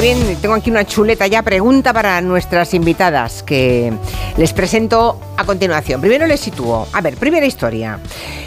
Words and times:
bien. 0.00 0.36
Tengo 0.40 0.54
aquí 0.54 0.70
una 0.70 0.84
chuleta 0.84 1.26
ya. 1.26 1.42
Pregunta 1.42 1.92
para 1.92 2.20
nuestras 2.20 2.74
invitadas 2.74 3.42
que 3.42 3.92
les 4.36 4.52
presento 4.52 5.20
a 5.36 5.44
continuación. 5.44 6.00
Primero 6.00 6.26
les 6.26 6.40
sitúo. 6.40 6.86
A 6.92 7.00
ver, 7.00 7.16
primera 7.16 7.46
historia. 7.46 7.98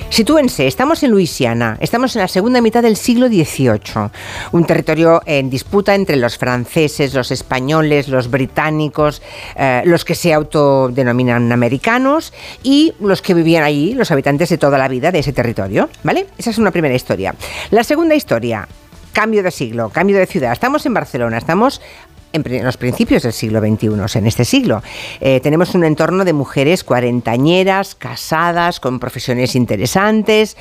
Sitúense, 0.09 0.65
estamos 0.65 1.03
en 1.03 1.11
Luisiana, 1.11 1.77
estamos 1.81 2.15
en 2.15 2.23
la 2.23 2.27
segunda 2.27 2.61
mitad 2.61 2.81
del 2.81 2.97
siglo 2.97 3.27
XVIII, 3.27 4.09
un 4.51 4.65
territorio 4.65 5.21
en 5.25 5.51
disputa 5.51 5.93
entre 5.93 6.15
los 6.15 6.35
franceses, 6.37 7.13
los 7.13 7.29
españoles, 7.29 8.07
los 8.07 8.29
británicos, 8.29 9.21
eh, 9.55 9.83
los 9.85 10.05
que 10.05 10.15
se 10.15 10.33
autodenominan 10.33 11.51
americanos 11.51 12.33
y 12.63 12.93
los 12.99 13.21
que 13.21 13.35
vivían 13.35 13.63
allí, 13.63 13.93
los 13.93 14.09
habitantes 14.09 14.49
de 14.49 14.57
toda 14.57 14.79
la 14.79 14.87
vida 14.87 15.11
de 15.11 15.19
ese 15.19 15.31
territorio, 15.31 15.89
¿vale? 16.01 16.25
Esa 16.39 16.49
es 16.49 16.57
una 16.57 16.71
primera 16.71 16.95
historia. 16.95 17.35
La 17.69 17.83
segunda 17.83 18.15
historia, 18.15 18.67
cambio 19.13 19.43
de 19.43 19.51
siglo, 19.51 19.89
cambio 19.89 20.17
de 20.17 20.25
ciudad. 20.25 20.51
Estamos 20.51 20.85
en 20.85 20.93
Barcelona, 20.93 21.37
estamos 21.37 21.81
en 22.33 22.65
los 22.65 22.77
principios 22.77 23.23
del 23.23 23.33
siglo 23.33 23.59
XXI, 23.59 24.17
en 24.19 24.27
este 24.27 24.45
siglo. 24.45 24.83
Eh, 25.19 25.39
tenemos 25.41 25.73
un 25.75 25.83
entorno 25.83 26.25
de 26.25 26.33
mujeres 26.33 26.83
cuarentañeras, 26.83 27.95
casadas, 27.95 28.79
con 28.79 28.99
profesiones 28.99 29.55
interesantes, 29.55 30.57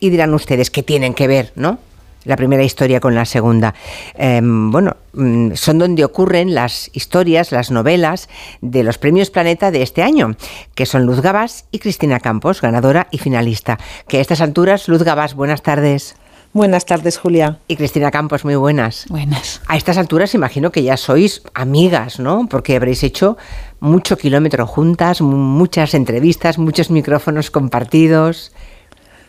y 0.00 0.10
dirán 0.10 0.34
ustedes, 0.34 0.70
¿qué 0.70 0.82
tienen 0.82 1.14
que 1.14 1.28
ver, 1.28 1.52
no? 1.54 1.78
La 2.24 2.36
primera 2.36 2.62
historia 2.62 3.00
con 3.00 3.16
la 3.16 3.24
segunda. 3.24 3.74
Em, 4.14 4.70
bueno, 4.70 4.96
mm, 5.12 5.54
son 5.54 5.78
donde 5.78 6.04
ocurren 6.04 6.54
las 6.54 6.88
historias, 6.92 7.50
las 7.50 7.72
novelas 7.72 8.28
de 8.60 8.84
los 8.84 8.98
premios 8.98 9.30
Planeta 9.30 9.72
de 9.72 9.82
este 9.82 10.02
año, 10.02 10.36
que 10.76 10.86
son 10.86 11.04
Luz 11.04 11.20
Gabás 11.20 11.66
y 11.72 11.80
Cristina 11.80 12.20
Campos, 12.20 12.60
ganadora 12.60 13.08
y 13.10 13.18
finalista. 13.18 13.78
Que 14.06 14.18
a 14.18 14.20
estas 14.20 14.40
alturas, 14.40 14.86
Luz 14.86 15.02
Gabás, 15.02 15.34
buenas 15.34 15.62
tardes. 15.62 16.14
Buenas 16.52 16.84
tardes, 16.84 17.16
Julia. 17.16 17.58
Y 17.66 17.76
Cristina 17.76 18.10
Campos, 18.10 18.44
muy 18.44 18.56
buenas. 18.56 19.06
Buenas. 19.08 19.62
A 19.68 19.76
estas 19.78 19.96
alturas 19.96 20.34
imagino 20.34 20.70
que 20.70 20.82
ya 20.82 20.98
sois 20.98 21.42
amigas, 21.54 22.20
¿no? 22.20 22.46
Porque 22.46 22.76
habréis 22.76 23.02
hecho 23.02 23.38
mucho 23.80 24.18
kilómetro 24.18 24.66
juntas, 24.66 25.22
muchas 25.22 25.94
entrevistas, 25.94 26.58
muchos 26.58 26.90
micrófonos 26.90 27.50
compartidos. 27.50 28.52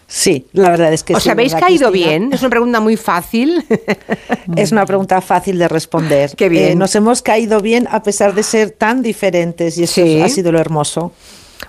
Sí, 0.05 0.47
la 0.51 0.69
verdad 0.69 0.91
es 0.91 1.03
que 1.03 1.15
¿Os 1.15 1.25
habéis 1.27 1.55
caído 1.55 1.91
bien? 1.91 2.31
Es 2.33 2.41
una 2.41 2.49
pregunta 2.49 2.81
muy 2.81 2.97
fácil. 2.97 3.65
es 4.57 4.73
una 4.73 4.85
pregunta 4.85 5.21
fácil 5.21 5.57
de 5.57 5.69
responder. 5.69 6.35
Qué 6.35 6.49
bien. 6.49 6.71
Eh, 6.73 6.75
nos 6.75 6.93
hemos 6.95 7.21
caído 7.21 7.61
bien 7.61 7.87
a 7.89 8.03
pesar 8.03 8.35
de 8.35 8.43
ser 8.43 8.71
tan 8.71 9.01
diferentes 9.01 9.77
y 9.77 9.83
eso 9.83 10.01
ha 10.23 10.27
sido 10.27 10.51
lo 10.51 10.59
hermoso. 10.59 11.13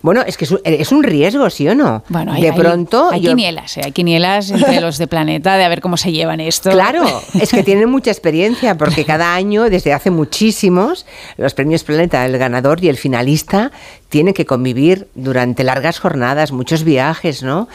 Bueno, 0.05 0.20
es 0.27 0.36
que 0.36 0.44
es 0.44 0.92
un, 0.92 1.02
riesgo, 1.02 1.48
¿sí 1.48 1.66
o 1.66 1.74
no? 1.74 2.05
Bueno, 2.10 2.34
hay, 2.34 2.42
de 2.42 2.52
pronto. 2.52 3.08
Hay, 3.10 3.22
quinielas, 3.22 3.78
¿eh? 3.78 3.83
hay 3.86 3.92
quinielas 3.92 4.50
entre 4.50 4.83
los 4.83 4.98
de 4.98 5.06
Planeta 5.06 5.56
de 5.56 5.64
a 5.64 5.69
ver 5.70 5.80
cómo 5.80 5.97
se 5.97 6.12
llevan 6.12 6.41
esto. 6.41 6.70
Claro, 6.72 7.05
es 7.41 7.48
que 7.48 7.62
tienen 7.62 7.88
mucha 7.88 8.10
experiencia 8.10 8.77
porque 8.77 9.06
cada 9.06 9.34
año, 9.34 9.62
desde 9.70 9.94
hace 9.94 10.10
muchísimos, 10.10 11.06
los 11.38 11.55
premios 11.55 11.84
Planeta, 11.84 12.27
el 12.27 12.36
ganador 12.36 12.84
y 12.84 12.91
el 12.91 12.98
finalista 12.98 13.72
tienen 14.10 14.32
que 14.34 14.47
convivir 14.47 15.08
durante 15.16 15.64
largas 15.64 15.98
jornadas, 15.98 16.52
muchos 16.52 16.84
viajes, 16.84 17.42
¿no? 17.42 17.66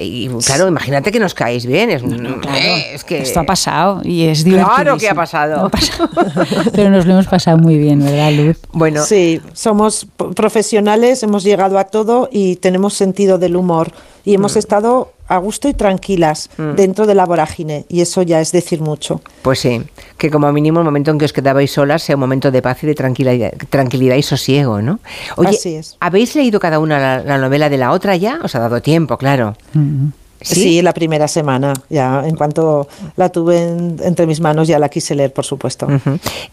Y 0.00 0.28
claro, 0.46 0.66
imagínate 0.66 1.12
que 1.12 1.20
nos 1.20 1.34
caéis 1.34 1.66
bien. 1.66 1.90
Es, 1.90 2.02
claro, 2.02 2.56
eh, 2.56 2.94
es 2.94 3.04
que 3.04 3.18
esto 3.20 3.40
ha 3.40 3.44
pasado 3.44 4.00
y 4.02 4.22
es 4.22 4.42
divertido. 4.42 4.74
Claro 4.74 4.96
que 4.96 5.10
ha 5.10 5.14
pasado. 5.14 5.70
Pero 6.72 6.88
nos 6.88 7.04
lo 7.04 7.12
hemos 7.12 7.26
pasado 7.26 7.58
muy 7.58 7.76
bien, 7.76 8.02
¿verdad, 8.02 8.32
Luz? 8.32 8.56
Bueno, 8.72 9.04
sí, 9.04 9.42
somos 9.52 10.06
profesionales, 10.34 11.22
hemos 11.24 11.44
llegado 11.44 11.71
a 11.80 11.84
todo 11.84 12.28
y 12.30 12.56
tenemos 12.56 12.94
sentido 12.94 13.38
del 13.38 13.56
humor 13.56 13.92
y 14.24 14.34
hemos 14.34 14.54
mm. 14.54 14.58
estado 14.58 15.12
a 15.28 15.38
gusto 15.38 15.68
y 15.68 15.74
tranquilas 15.74 16.50
mm. 16.58 16.74
dentro 16.74 17.06
de 17.06 17.14
la 17.14 17.24
vorágine 17.24 17.86
y 17.88 18.00
eso 18.00 18.22
ya 18.22 18.40
es 18.40 18.52
decir 18.52 18.80
mucho. 18.80 19.20
Pues 19.42 19.60
sí, 19.60 19.82
que 20.18 20.30
como 20.30 20.52
mínimo 20.52 20.80
el 20.80 20.84
momento 20.84 21.10
en 21.10 21.18
que 21.18 21.24
os 21.24 21.32
quedabais 21.32 21.70
solas 21.70 22.02
sea 22.02 22.16
un 22.16 22.20
momento 22.20 22.50
de 22.50 22.60
paz 22.60 22.82
y 22.84 22.86
de 22.86 22.94
tranquilidad, 22.94 23.52
tranquilidad 23.70 24.16
y 24.16 24.22
sosiego, 24.22 24.82
¿no? 24.82 25.00
Oye, 25.36 25.50
Así 25.50 25.74
es. 25.74 25.96
¿habéis 26.00 26.34
leído 26.34 26.60
cada 26.60 26.78
una 26.78 27.22
la, 27.22 27.38
novela 27.38 27.68
de 27.68 27.78
la 27.78 27.92
otra 27.92 28.16
ya? 28.16 28.40
Os 28.42 28.54
ha 28.54 28.58
dado 28.58 28.82
tiempo, 28.82 29.16
claro. 29.16 29.56
Mm. 29.72 30.08
¿Sí? 30.42 30.82
la 30.82 30.92
primera 30.92 31.28
semana, 31.28 31.72
ya 31.88 32.26
en 32.26 32.36
cuanto 32.36 32.88
la 33.16 33.28
tuve 33.28 33.62
entre 33.62 34.26
mis 34.26 34.40
manos 34.40 34.68
ya 34.68 34.78
la 34.78 34.88
quise 34.88 35.14
leer, 35.14 35.32
por 35.32 35.44
supuesto. 35.44 35.86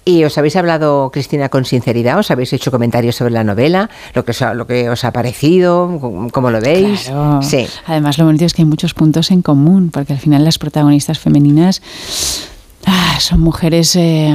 ¿Y 0.05 0.23
os 0.23 0.37
habéis 0.37 0.55
hablado, 0.55 1.09
Cristina, 1.11 1.49
con 1.49 1.65
sinceridad? 1.65 2.19
¿Os 2.19 2.31
habéis 2.31 2.53
hecho 2.53 2.71
comentarios 2.71 3.15
sobre 3.15 3.31
la 3.31 3.43
novela? 3.43 3.89
¿Lo 4.13 4.25
que 4.25 4.31
os 4.31 4.41
ha, 4.41 4.53
lo 4.53 4.67
que 4.67 4.89
os 4.89 5.03
ha 5.03 5.11
parecido? 5.11 6.29
¿Cómo 6.31 6.51
lo 6.51 6.61
veis? 6.61 7.11
Sí. 7.41 7.67
Además, 7.85 8.17
lo 8.17 8.25
bonito 8.25 8.45
es 8.45 8.53
que 8.53 8.61
hay 8.61 8.67
muchos 8.67 8.93
puntos 8.93 9.31
en 9.31 9.41
común, 9.41 9.89
porque 9.91 10.13
al 10.13 10.19
final 10.19 10.43
las 10.43 10.57
protagonistas 10.57 11.19
femeninas 11.19 11.81
Ah, 12.91 13.19
son 13.19 13.41
mujeres 13.41 13.95
eh, 13.95 14.33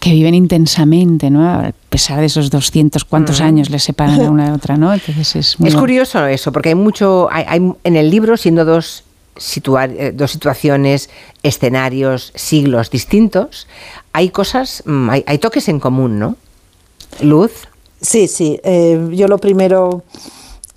que 0.00 0.12
viven 0.12 0.34
intensamente, 0.34 1.28
¿no? 1.28 1.46
A 1.46 1.72
pesar 1.90 2.18
de 2.18 2.26
esos 2.26 2.48
200 2.48 3.04
cuantos 3.04 3.42
años 3.42 3.68
les 3.68 3.82
separan 3.82 4.18
a 4.22 4.30
una 4.30 4.46
de 4.46 4.52
otra, 4.56 4.78
¿no? 4.78 4.92
Entonces 4.94 5.36
es 5.36 5.56
Es 5.62 5.76
curioso 5.76 6.24
eso, 6.26 6.50
porque 6.50 6.70
hay 6.70 6.74
mucho, 6.74 7.28
hay, 7.30 7.60
en 7.84 7.96
el 7.96 8.08
libro, 8.08 8.38
siendo 8.38 8.64
dos, 8.64 9.04
eh, 9.36 10.12
dos 10.14 10.30
situaciones, 10.30 11.10
escenarios, 11.42 12.32
siglos 12.34 12.90
distintos, 12.90 13.66
hay 14.14 14.30
cosas, 14.30 14.82
mm, 14.86 15.10
hay, 15.26 15.38
toques 15.38 15.68
en 15.68 15.78
común, 15.78 16.18
¿no? 16.18 16.36
Luz. 17.20 17.52
Sí, 18.00 18.28
sí. 18.28 18.58
Eh, 18.64 19.10
yo 19.12 19.28
lo 19.28 19.36
primero, 19.36 20.04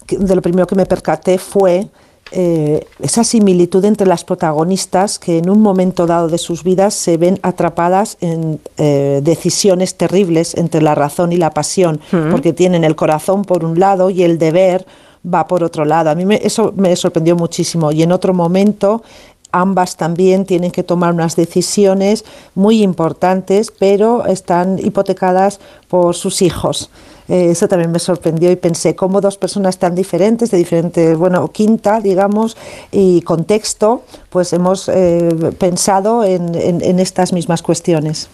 de 0.09 0.35
lo 0.35 0.41
primero 0.41 0.67
que 0.67 0.75
me 0.75 0.85
percaté 0.85 1.38
fue 1.38 1.88
eh, 2.36 2.88
esa 3.00 3.24
similitud 3.24 3.86
entre 3.86 4.08
las 4.08 4.24
protagonistas 4.24 5.20
que 5.20 5.38
en 5.38 5.50
un 5.50 5.62
momento 5.62 6.08
dado 6.08 6.28
de 6.28 6.40
sus 6.40 6.64
vidas 6.64 6.96
se 6.96 7.18
ven 7.18 7.40
atrapadas 7.44 8.18
en 8.22 8.60
eh, 8.78 9.22
decisiones 9.24 9.96
terribles 9.96 10.56
entre 10.56 10.82
la 10.82 10.96
razón 10.96 11.32
y 11.32 11.38
la 11.38 11.52
pasión, 11.52 12.00
porque 12.32 12.52
tienen 12.52 12.84
el 12.84 12.96
corazón 12.96 13.44
por 13.44 13.64
un 13.64 13.80
lado 13.80 14.10
y 14.10 14.24
el 14.24 14.40
deber 14.40 14.86
va 15.24 15.46
por 15.48 15.64
otro 15.64 15.86
lado. 15.86 16.10
A 16.10 16.16
mí 16.16 16.26
eso 16.42 16.74
me 16.76 16.96
sorprendió 16.96 17.36
muchísimo 17.36 17.92
y 17.92 18.02
en 18.02 18.12
otro 18.12 18.34
momento 18.34 19.04
ambas 19.52 19.96
también 19.96 20.46
tienen 20.46 20.72
que 20.72 20.84
tomar 20.84 21.14
unas 21.14 21.36
decisiones 21.36 22.26
muy 22.56 22.82
importantes, 22.82 23.72
pero 23.78 24.26
están 24.26 24.80
hipotecadas 24.80 25.60
por 25.88 26.16
sus 26.16 26.42
hijos. 26.42 26.90
Eh, 27.28 27.50
eso 27.51 27.67
también 27.67 27.91
me 27.91 28.00
sorprendió 28.00 28.51
y 28.51 28.56
pensé 28.56 28.95
cómo 28.95 29.22
dos 29.22 29.38
personas 29.38 29.78
tan 29.78 29.95
diferentes, 29.95 30.51
de 30.51 30.57
diferente, 30.57 31.16
bueno, 31.16 31.47
quinta, 31.50 32.00
digamos, 32.00 32.57
y 32.91 33.22
contexto, 33.22 34.03
pues 34.29 34.53
hemos 34.53 34.89
eh, 34.89 35.53
pensado 35.57 36.23
en, 36.23 36.56
en 36.56 37.00
estas 37.00 37.34
mismas 37.34 37.61
cuestiones. 37.61 38.28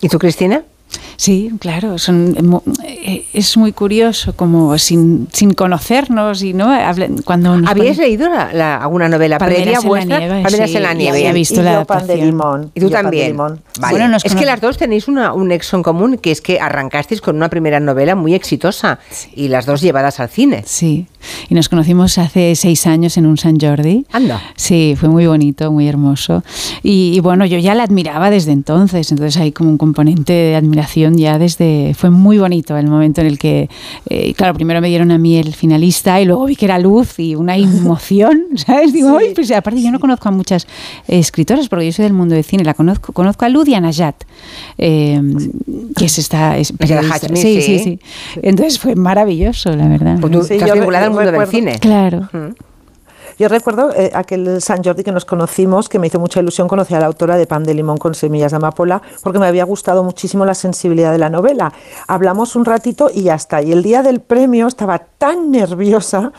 ¿Y 0.00 0.08
tú, 0.08 0.18
Cristina? 0.18 0.64
Sí, 1.16 1.50
claro, 1.58 1.98
son, 1.98 2.62
eh, 2.84 3.26
es 3.32 3.56
muy 3.56 3.72
curioso 3.72 4.34
como 4.34 4.76
sin, 4.78 5.28
sin 5.32 5.54
conocernos 5.54 6.42
y 6.42 6.52
no 6.52 6.74
cuando 7.24 7.56
¿Habías 7.66 7.98
leído 7.98 8.28
alguna 8.32 9.08
novela 9.08 9.38
previa 9.38 9.80
vuestra? 9.80 10.16
En 10.16 10.20
la 10.22 10.28
nieve, 10.40 10.76
en 10.76 10.82
la 10.82 10.94
nieve. 10.94 11.20
Y, 11.20 11.26
he 11.26 11.32
visto 11.32 11.60
y 11.60 11.64
la 11.64 11.84
pan 11.84 12.06
de 12.06 12.16
limón. 12.16 12.70
Y 12.74 12.80
tú 12.80 12.90
también. 12.90 13.36
Bueno, 13.36 14.16
es 14.22 14.34
que 14.34 14.44
las 14.44 14.60
dos 14.60 14.76
tenéis 14.76 15.08
una, 15.08 15.32
un 15.32 15.48
nexo 15.48 15.76
en 15.76 15.82
común, 15.82 16.18
que 16.18 16.30
es 16.30 16.40
que 16.40 16.60
arrancasteis 16.60 17.20
con 17.20 17.36
una 17.36 17.48
primera 17.48 17.80
novela 17.80 18.14
muy 18.14 18.34
exitosa 18.34 18.98
y 19.34 19.48
las 19.48 19.66
dos 19.66 19.80
llevadas 19.80 20.20
al 20.20 20.28
cine. 20.28 20.62
Sí, 20.66 21.06
y 21.48 21.54
nos 21.54 21.68
conocimos 21.68 22.18
hace 22.18 22.54
seis 22.54 22.86
años 22.86 23.16
en 23.16 23.26
un 23.26 23.38
San 23.38 23.58
Jordi. 23.58 24.04
Anda. 24.12 24.42
Sí, 24.56 24.94
fue 24.98 25.08
muy 25.08 25.26
bonito, 25.26 25.70
muy 25.70 25.88
hermoso. 25.88 26.42
Y, 26.82 27.12
y 27.14 27.20
bueno, 27.20 27.46
yo 27.46 27.58
ya 27.58 27.74
la 27.74 27.84
admiraba 27.84 28.30
desde 28.30 28.52
entonces, 28.52 29.10
entonces 29.10 29.40
hay 29.40 29.52
como 29.52 29.70
un 29.70 29.78
componente 29.78 30.32
de 30.32 30.56
admiración 30.56 30.73
ya 31.16 31.38
desde... 31.38 31.94
Fue 31.94 32.10
muy 32.10 32.38
bonito 32.38 32.76
el 32.76 32.86
momento 32.86 33.20
en 33.20 33.26
el 33.26 33.38
que, 33.38 33.68
eh, 34.08 34.34
claro, 34.34 34.54
primero 34.54 34.80
me 34.80 34.88
dieron 34.88 35.10
a 35.10 35.18
mí 35.18 35.36
el 35.36 35.54
finalista 35.54 36.20
y 36.20 36.24
luego 36.24 36.46
vi 36.46 36.56
que 36.56 36.64
era 36.64 36.78
luz 36.78 37.18
y 37.18 37.34
una 37.34 37.56
emoción, 37.58 38.44
¿sabes? 38.56 38.92
Digo, 38.92 39.18
pues 39.34 39.50
aparte 39.50 39.82
yo 39.82 39.90
no 39.90 40.00
conozco 40.00 40.28
a 40.28 40.32
muchas 40.32 40.66
escritoras 41.06 41.68
porque 41.68 41.86
yo 41.86 41.92
soy 41.92 42.04
del 42.04 42.12
mundo 42.12 42.34
de 42.34 42.42
cine, 42.42 42.64
la 42.64 42.74
conozco, 42.74 43.12
conozco 43.12 43.44
a 43.44 43.48
Luz 43.48 43.68
y 43.68 43.74
a 43.74 43.80
Najat, 43.80 44.24
eh, 44.78 45.20
que 45.96 46.06
es 46.06 46.18
esta... 46.18 46.56
Es 46.58 46.72
sí, 47.34 47.62
sí, 47.62 47.78
sí, 47.78 48.00
Entonces 48.42 48.78
fue 48.78 48.94
maravilloso, 48.94 49.74
la 49.74 49.88
verdad. 49.88 50.18
Pues 50.20 50.32
tú 50.32 50.40
estás 50.40 50.72
vinculada 50.72 51.06
al 51.06 51.12
mundo 51.12 51.30
del 51.30 51.46
cine. 51.48 51.78
Claro. 51.78 52.28
Yo 53.38 53.48
recuerdo 53.48 53.90
eh, 53.94 54.10
aquel 54.14 54.60
San 54.60 54.82
Jordi 54.82 55.02
que 55.02 55.12
nos 55.12 55.24
conocimos, 55.24 55.88
que 55.88 55.98
me 55.98 56.06
hizo 56.06 56.20
mucha 56.20 56.40
ilusión 56.40 56.68
conocer 56.68 56.96
a 56.96 57.00
la 57.00 57.06
autora 57.06 57.36
de 57.36 57.46
Pan 57.46 57.64
de 57.64 57.74
Limón 57.74 57.96
con 57.96 58.14
Semillas 58.14 58.52
de 58.52 58.56
Amapola, 58.56 59.02
porque 59.22 59.38
me 59.38 59.46
había 59.46 59.64
gustado 59.64 60.04
muchísimo 60.04 60.44
la 60.44 60.54
sensibilidad 60.54 61.12
de 61.12 61.18
la 61.18 61.30
novela. 61.30 61.72
Hablamos 62.06 62.54
un 62.56 62.64
ratito 62.64 63.10
y 63.12 63.24
ya 63.24 63.34
está. 63.34 63.62
Y 63.62 63.72
el 63.72 63.82
día 63.82 64.02
del 64.02 64.20
premio 64.20 64.66
estaba 64.68 64.98
tan 64.98 65.50
nerviosa 65.50 66.32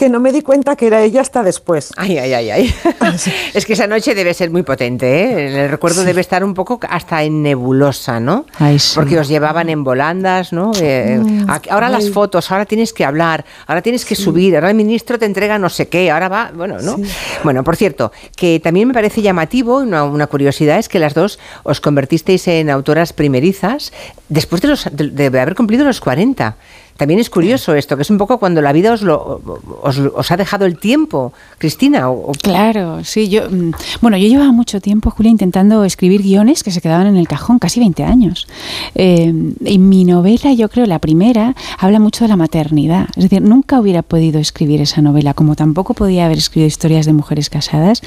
que 0.00 0.08
no 0.08 0.18
me 0.18 0.32
di 0.32 0.40
cuenta 0.40 0.76
que 0.76 0.86
era 0.86 1.02
ella 1.02 1.20
hasta 1.20 1.42
después. 1.42 1.92
Ay, 1.98 2.16
ay, 2.16 2.32
ay, 2.32 2.50
ay. 2.50 2.74
es 3.54 3.66
que 3.66 3.74
esa 3.74 3.86
noche 3.86 4.14
debe 4.14 4.32
ser 4.32 4.50
muy 4.50 4.62
potente, 4.62 5.24
¿eh? 5.24 5.64
El 5.64 5.68
recuerdo 5.68 6.04
debe 6.04 6.22
estar 6.22 6.42
un 6.42 6.54
poco 6.54 6.80
hasta 6.88 7.22
en 7.22 7.42
nebulosa, 7.42 8.18
¿no? 8.18 8.46
Porque 8.94 9.18
os 9.18 9.28
llevaban 9.28 9.68
en 9.68 9.84
volandas, 9.84 10.54
¿no? 10.54 10.72
Eh, 10.80 11.20
mm, 11.22 11.50
ahora 11.68 11.90
las 11.90 12.08
fotos, 12.08 12.50
ahora 12.50 12.64
tienes 12.64 12.94
que 12.94 13.04
hablar, 13.04 13.44
ahora 13.66 13.82
tienes 13.82 14.06
que 14.06 14.14
subir, 14.14 14.54
ahora 14.54 14.70
el 14.70 14.74
ministro 14.74 15.18
te 15.18 15.26
entrega 15.26 15.58
no 15.58 15.68
sé 15.68 15.88
qué, 15.88 16.10
ahora 16.10 16.30
va 16.30 16.50
bueno, 16.54 16.78
¿no? 16.80 16.96
Bueno, 17.44 17.62
por 17.62 17.76
cierto, 17.76 18.10
que 18.34 18.58
también 18.58 18.88
me 18.88 18.94
parece 18.94 19.20
llamativo, 19.20 19.80
una, 19.80 20.04
una, 20.04 20.28
curiosidad 20.28 20.78
es 20.78 20.88
que 20.88 20.98
las 20.98 21.12
dos 21.12 21.38
os 21.62 21.82
convertisteis 21.82 22.48
en 22.48 22.70
autoras 22.70 23.12
primerizas 23.12 23.92
después 24.30 24.62
de, 24.62 24.68
los, 24.68 24.88
de 24.90 25.26
haber 25.26 25.54
cumplido 25.54 25.84
los 25.84 26.00
40. 26.00 26.56
También 27.00 27.18
es 27.18 27.30
curioso 27.30 27.74
esto, 27.74 27.96
que 27.96 28.02
es 28.02 28.10
un 28.10 28.18
poco 28.18 28.36
cuando 28.36 28.60
la 28.60 28.74
vida 28.74 28.92
os, 28.92 29.00
lo, 29.00 29.40
os, 29.80 30.30
ha 30.30 30.36
dejado 30.36 30.66
el 30.66 30.78
tiempo, 30.78 31.32
Cristina. 31.56 32.06
Claro, 32.42 33.02
sí. 33.04 33.30
Yo, 33.30 33.50
mm, 33.50 33.70
bueno, 34.02 34.18
yo 34.18 34.28
llevaba 34.28 34.52
mucho 34.52 34.82
tiempo, 34.82 35.10
Julia, 35.10 35.30
intentando 35.30 35.82
escribir 35.84 36.20
guiones 36.22 36.62
que 36.62 36.70
se 36.70 36.82
quedaban 36.82 37.06
en 37.06 37.16
el 37.16 37.26
cajón, 37.26 37.58
casi 37.58 37.80
20 37.80 38.04
años. 38.04 38.46
Eh, 38.94 39.32
y 39.64 39.78
mi 39.78 40.04
novela, 40.04 40.52
yo 40.52 40.68
creo, 40.68 40.84
la 40.84 40.98
primera, 40.98 41.56
habla 41.78 42.00
mucho 42.00 42.24
de 42.24 42.28
la 42.28 42.36
maternidad. 42.36 43.08
Es 43.16 43.22
decir, 43.22 43.40
nunca 43.40 43.80
hubiera 43.80 44.02
podido 44.02 44.38
escribir 44.38 44.82
esa 44.82 45.00
novela, 45.00 45.32
como 45.32 45.56
tampoco 45.56 45.94
podía 45.94 46.26
haber 46.26 46.36
escrito 46.36 46.66
historias 46.66 47.06
de 47.06 47.14
mujeres 47.14 47.48
casadas, 47.48 48.02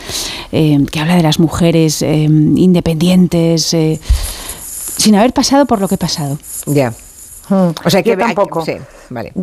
eh, 0.51 0.85
que 0.91 0.99
habla 0.99 1.15
de 1.15 1.23
las 1.23 1.39
mujeres 1.39 2.03
eh, 2.03 2.25
independientes, 2.25 3.75
sin 4.97 5.15
haber 5.15 5.33
pasado 5.33 5.65
por 5.65 5.81
lo 5.81 5.87
que 5.87 5.95
he 5.95 5.97
pasado. 5.97 6.37
Ya. 6.67 6.93
Hmm. 7.49 7.71
O 7.83 7.89
sea 7.89 8.01
que 8.01 8.11
yo 8.11 8.17
tampoco, 8.17 8.63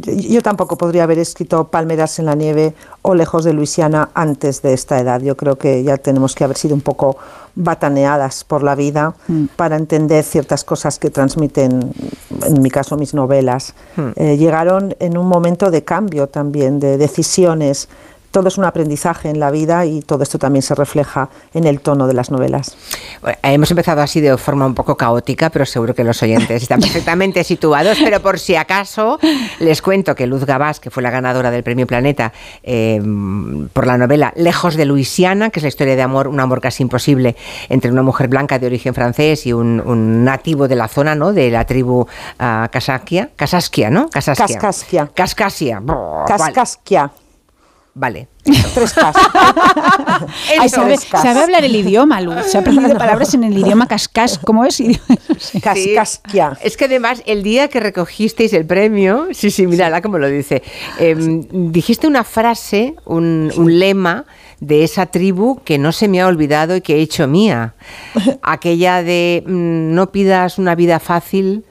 yo, 0.02 0.42
tampoco 0.42 0.78
podría 0.78 1.04
haber 1.04 1.18
escrito 1.18 1.68
Palmeras 1.68 2.18
en 2.18 2.26
la 2.26 2.34
nieve 2.34 2.74
o 3.02 3.14
Lejos 3.14 3.44
de 3.44 3.52
Luisiana 3.52 4.10
antes 4.14 4.62
de 4.62 4.72
esta 4.72 4.98
edad. 4.98 5.20
Yo 5.20 5.36
creo 5.36 5.56
que 5.56 5.82
ya 5.82 5.98
tenemos 5.98 6.34
que 6.34 6.44
haber 6.44 6.56
sido 6.56 6.74
un 6.74 6.80
poco 6.80 7.18
bataneadas 7.54 8.44
por 8.44 8.62
la 8.62 8.74
vida 8.74 9.14
hmm. 9.28 9.46
para 9.56 9.76
entender 9.76 10.24
ciertas 10.24 10.64
cosas 10.64 10.98
que 10.98 11.10
transmiten, 11.10 11.92
en 12.46 12.62
mi 12.62 12.70
caso, 12.70 12.96
mis 12.96 13.12
novelas. 13.12 13.74
Hmm. 13.96 14.10
Eh, 14.16 14.36
llegaron 14.38 14.96
en 14.98 15.18
un 15.18 15.26
momento 15.26 15.70
de 15.70 15.84
cambio 15.84 16.26
también, 16.28 16.80
de 16.80 16.96
decisiones 16.96 17.88
todo 18.30 18.48
es 18.48 18.58
un 18.58 18.64
aprendizaje 18.64 19.28
en 19.28 19.40
la 19.40 19.50
vida 19.50 19.84
y 19.86 20.02
todo 20.02 20.22
esto 20.22 20.38
también 20.38 20.62
se 20.62 20.74
refleja 20.74 21.28
en 21.54 21.64
el 21.64 21.80
tono 21.80 22.06
de 22.06 22.14
las 22.14 22.30
novelas. 22.30 22.76
hemos 23.42 23.70
empezado 23.70 24.02
así 24.02 24.20
de 24.20 24.36
forma 24.36 24.66
un 24.66 24.74
poco 24.74 24.96
caótica, 24.96 25.50
pero 25.50 25.66
seguro 25.66 25.94
que 25.94 26.04
los 26.04 26.22
oyentes 26.22 26.62
están 26.62 26.80
perfectamente 26.80 27.44
situados. 27.44 27.98
Pero 28.02 28.20
por 28.20 28.38
si 28.38 28.56
acaso, 28.56 29.18
les 29.58 29.82
cuento 29.82 30.14
que 30.14 30.26
Luz 30.26 30.44
Gabás, 30.44 30.80
que 30.80 30.90
fue 30.90 31.02
la 31.02 31.10
ganadora 31.10 31.50
del 31.50 31.62
Premio 31.62 31.86
Planeta 31.86 32.32
eh, 32.62 33.00
por 33.72 33.86
la 33.86 33.98
novela 33.98 34.32
Lejos 34.36 34.76
de 34.76 34.84
Luisiana, 34.84 35.50
que 35.50 35.58
es 35.58 35.62
la 35.64 35.68
historia 35.68 35.96
de 35.96 36.02
amor, 36.02 36.28
un 36.28 36.40
amor 36.40 36.60
casi 36.60 36.82
imposible 36.82 37.36
entre 37.68 37.90
una 37.90 38.02
mujer 38.02 38.28
blanca 38.28 38.58
de 38.58 38.66
origen 38.66 38.94
francés 38.94 39.46
y 39.46 39.52
un, 39.52 39.80
nativo 40.24 40.68
de 40.68 40.76
la 40.76 40.88
zona, 40.88 41.14
¿no? 41.14 41.32
De 41.32 41.50
la 41.50 41.64
tribu 41.64 42.00
uh, 42.02 42.06
Casasquia, 42.70 43.90
¿no? 43.90 44.08
Casasquia. 44.10 44.58
Cascasquia. 44.58 45.10
Cascasquia. 45.14 45.82
Cascasquia. 46.26 47.10
Vale. 47.94 48.28
Tres 48.74 48.90
sabe, 50.70 50.96
sabe, 50.96 51.40
hablar 51.40 51.64
el 51.64 51.74
idioma, 51.74 52.20
Luz. 52.20 52.46
Se 52.46 52.56
ha 52.58 52.60
aprendido 52.60 52.96
palabras 52.98 53.34
en 53.34 53.44
el 53.44 53.56
idioma 53.58 53.86
cascas. 53.86 54.38
¿Cómo 54.38 54.64
es? 54.64 54.82
Cascasquia. 55.62 56.56
Es 56.62 56.76
que 56.76 56.86
además, 56.86 57.22
el 57.26 57.42
día 57.42 57.68
que 57.68 57.80
recogisteis 57.80 58.52
el 58.52 58.66
premio, 58.66 59.28
sí, 59.32 59.50
sí, 59.50 59.66
mírala 59.66 60.00
cómo 60.02 60.18
lo 60.18 60.28
dice, 60.28 60.62
em, 60.98 61.72
dijiste 61.72 62.06
una 62.06 62.24
frase, 62.24 62.94
un, 63.04 63.52
un 63.56 63.78
lema 63.78 64.26
de 64.60 64.84
esa 64.84 65.06
tribu 65.06 65.60
que 65.64 65.78
no 65.78 65.92
se 65.92 66.06
me 66.08 66.20
ha 66.20 66.26
olvidado 66.26 66.76
y 66.76 66.80
que 66.80 66.96
he 66.96 67.00
hecho 67.00 67.26
mía. 67.26 67.74
Aquella 68.42 69.02
de 69.02 69.42
mm, 69.46 69.94
no 69.94 70.12
pidas 70.12 70.58
una 70.58 70.74
vida 70.74 71.00
fácil, 71.00 71.64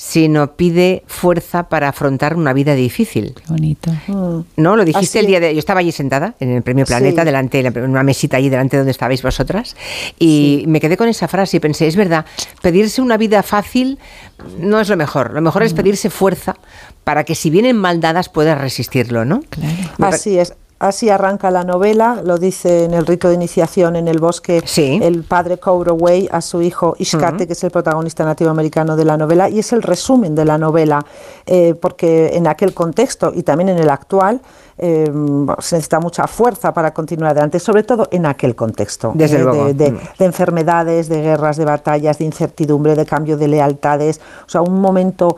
sino 0.00 0.52
pide 0.52 1.02
fuerza 1.08 1.68
para 1.68 1.88
afrontar 1.88 2.36
una 2.36 2.52
vida 2.52 2.76
difícil. 2.76 3.34
Qué 3.34 3.42
bonito. 3.48 3.90
Mm. 4.06 4.44
¿No? 4.56 4.76
Lo 4.76 4.84
dijiste 4.84 5.18
el 5.18 5.26
día 5.26 5.40
de... 5.40 5.52
Yo 5.52 5.58
estaba 5.58 5.80
allí 5.80 5.90
sentada 5.90 6.36
en 6.38 6.52
el 6.52 6.62
Premio 6.62 6.86
Planeta, 6.86 7.24
delante, 7.24 7.58
en 7.58 7.82
una 7.82 8.04
mesita 8.04 8.36
allí 8.36 8.48
delante 8.48 8.76
donde 8.76 8.92
estabais 8.92 9.20
vosotras, 9.24 9.74
y 10.16 10.62
me 10.68 10.78
quedé 10.78 10.96
con 10.96 11.08
esa 11.08 11.26
frase 11.26 11.56
y 11.56 11.60
pensé, 11.60 11.88
es 11.88 11.96
verdad, 11.96 12.26
pedirse 12.62 13.02
una 13.02 13.16
vida 13.16 13.42
fácil 13.42 13.98
no 14.60 14.78
es 14.78 14.88
lo 14.88 14.96
mejor. 14.96 15.34
Lo 15.34 15.40
mejor 15.40 15.64
es 15.64 15.72
mm. 15.72 15.76
pedirse 15.76 16.10
fuerza 16.10 16.54
para 17.02 17.24
que 17.24 17.34
si 17.34 17.50
vienen 17.50 17.76
mal 17.76 18.00
dadas 18.00 18.28
puedas 18.28 18.56
resistirlo, 18.56 19.24
¿no? 19.24 19.40
Claro. 19.50 19.74
Así 19.98 20.38
es. 20.38 20.54
Así 20.78 21.10
arranca 21.10 21.50
la 21.50 21.64
novela, 21.64 22.22
lo 22.24 22.38
dice 22.38 22.84
en 22.84 22.94
el 22.94 23.04
rito 23.04 23.28
de 23.28 23.34
iniciación 23.34 23.96
en 23.96 24.06
el 24.06 24.20
bosque 24.20 24.62
el 24.76 25.24
padre 25.24 25.58
Cowroway 25.58 26.28
a 26.30 26.40
su 26.40 26.62
hijo 26.62 26.94
Ishkate, 26.98 27.48
que 27.48 27.54
es 27.54 27.64
el 27.64 27.72
protagonista 27.72 28.24
nativo 28.24 28.50
americano 28.50 28.94
de 28.94 29.04
la 29.04 29.16
novela, 29.16 29.48
y 29.48 29.58
es 29.58 29.72
el 29.72 29.82
resumen 29.82 30.36
de 30.36 30.44
la 30.44 30.56
novela, 30.56 31.04
eh, 31.46 31.74
porque 31.74 32.30
en 32.34 32.46
aquel 32.46 32.74
contexto 32.74 33.32
y 33.34 33.42
también 33.42 33.70
en 33.70 33.78
el 33.78 33.90
actual 33.90 34.40
eh, 34.78 35.10
se 35.58 35.74
necesita 35.74 35.98
mucha 35.98 36.28
fuerza 36.28 36.72
para 36.72 36.94
continuar 36.94 37.32
adelante, 37.32 37.58
sobre 37.58 37.82
todo 37.82 38.06
en 38.12 38.26
aquel 38.26 38.54
contexto 38.54 39.14
eh, 39.18 39.74
de, 39.74 39.74
de, 39.74 40.24
enfermedades, 40.24 41.08
de 41.08 41.22
guerras, 41.22 41.56
de 41.56 41.64
batallas, 41.64 42.18
de 42.18 42.24
incertidumbre, 42.24 42.94
de 42.94 43.04
cambio 43.04 43.36
de 43.36 43.48
lealtades, 43.48 44.20
o 44.46 44.48
sea, 44.48 44.62
un 44.62 44.80
momento 44.80 45.36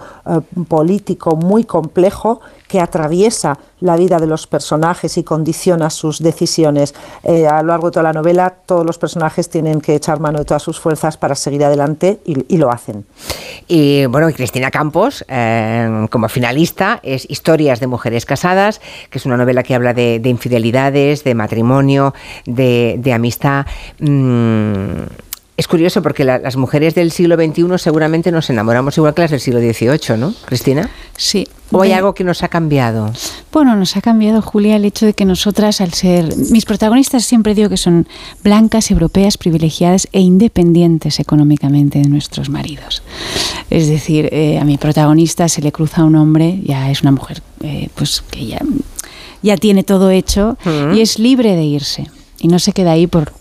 político 0.68 1.34
muy 1.34 1.64
complejo 1.64 2.42
que 2.70 2.80
atraviesa 2.80 3.58
la 3.80 3.96
vida 3.96 4.20
de 4.20 4.28
los 4.28 4.46
personajes 4.46 5.18
y 5.18 5.24
condiciona 5.24 5.90
sus 5.90 6.20
decisiones. 6.20 6.94
Eh, 7.24 7.48
a 7.48 7.62
lo 7.62 7.68
largo 7.68 7.88
de 7.88 7.94
toda 7.94 8.04
la 8.04 8.12
novela, 8.12 8.50
todos 8.64 8.86
los 8.86 8.96
personajes 8.96 9.48
tienen 9.48 9.80
que 9.80 9.96
echar 9.96 10.20
mano 10.20 10.38
de 10.38 10.44
todas 10.44 10.62
sus 10.62 10.78
fuerzas 10.78 11.16
para 11.16 11.34
seguir 11.34 11.64
adelante 11.64 12.20
y, 12.24 12.56
lo 12.58 12.70
hacen. 12.70 13.06
Y 13.66 14.06
bueno, 14.06 14.30
Cristina 14.32 14.70
Campos, 14.70 15.24
eh, 15.26 16.06
como 16.10 16.28
finalista, 16.28 17.00
es 17.02 17.28
Historias 17.28 17.80
de 17.80 17.88
Mujeres 17.88 18.24
Casadas, 18.24 18.80
que 19.10 19.18
es 19.18 19.26
una 19.26 19.36
novela 19.36 19.64
que 19.64 19.74
habla 19.74 19.92
de, 19.92 20.20
infidelidades, 20.24 21.24
de 21.24 21.34
matrimonio, 21.34 22.14
de, 22.46 23.12
amistad. 23.12 23.66
Mm, 23.98 25.29
es 25.60 25.68
curioso 25.68 26.00
porque 26.00 26.24
las 26.24 26.56
mujeres 26.56 26.94
del 26.94 27.12
siglo 27.12 27.36
XXI 27.36 27.76
seguramente 27.76 28.32
nos 28.32 28.48
enamoramos 28.48 28.96
igual 28.96 29.12
que 29.12 29.20
las 29.20 29.30
del 29.30 29.40
siglo 29.40 29.60
XVIII, 29.60 30.16
¿no, 30.16 30.32
Cristina? 30.46 30.88
Sí. 31.18 31.46
¿O 31.70 31.82
hay 31.82 31.92
algo 31.92 32.14
que 32.14 32.24
nos 32.24 32.42
ha 32.42 32.48
cambiado? 32.48 33.12
Bueno, 33.52 33.76
nos 33.76 33.94
ha 33.98 34.00
cambiado, 34.00 34.40
Julia, 34.40 34.76
el 34.76 34.86
hecho 34.86 35.04
de 35.04 35.12
que 35.12 35.26
nosotras, 35.26 35.82
al 35.82 35.92
ser... 35.92 36.34
Mis 36.50 36.64
protagonistas 36.64 37.26
siempre 37.26 37.54
digo 37.54 37.68
que 37.68 37.76
son 37.76 38.08
blancas, 38.42 38.90
europeas, 38.90 39.36
privilegiadas 39.36 40.08
e 40.12 40.20
independientes 40.20 41.20
económicamente 41.20 41.98
de 41.98 42.08
nuestros 42.08 42.48
maridos. 42.48 43.02
Es 43.68 43.86
decir, 43.86 44.30
eh, 44.32 44.58
a 44.58 44.64
mi 44.64 44.78
protagonista 44.78 45.46
se 45.50 45.60
le 45.60 45.72
cruza 45.72 46.04
un 46.04 46.16
hombre, 46.16 46.58
ya 46.64 46.90
es 46.90 47.02
una 47.02 47.12
mujer 47.12 47.42
eh, 47.62 47.90
pues 47.94 48.24
que 48.30 48.46
ya, 48.46 48.60
ya 49.42 49.58
tiene 49.58 49.84
todo 49.84 50.08
hecho 50.08 50.56
y 50.94 51.02
es 51.02 51.18
libre 51.18 51.54
de 51.54 51.64
irse. 51.64 52.10
Y 52.38 52.48
no 52.48 52.58
se 52.58 52.72
queda 52.72 52.92
ahí 52.92 53.06
por, 53.06 53.34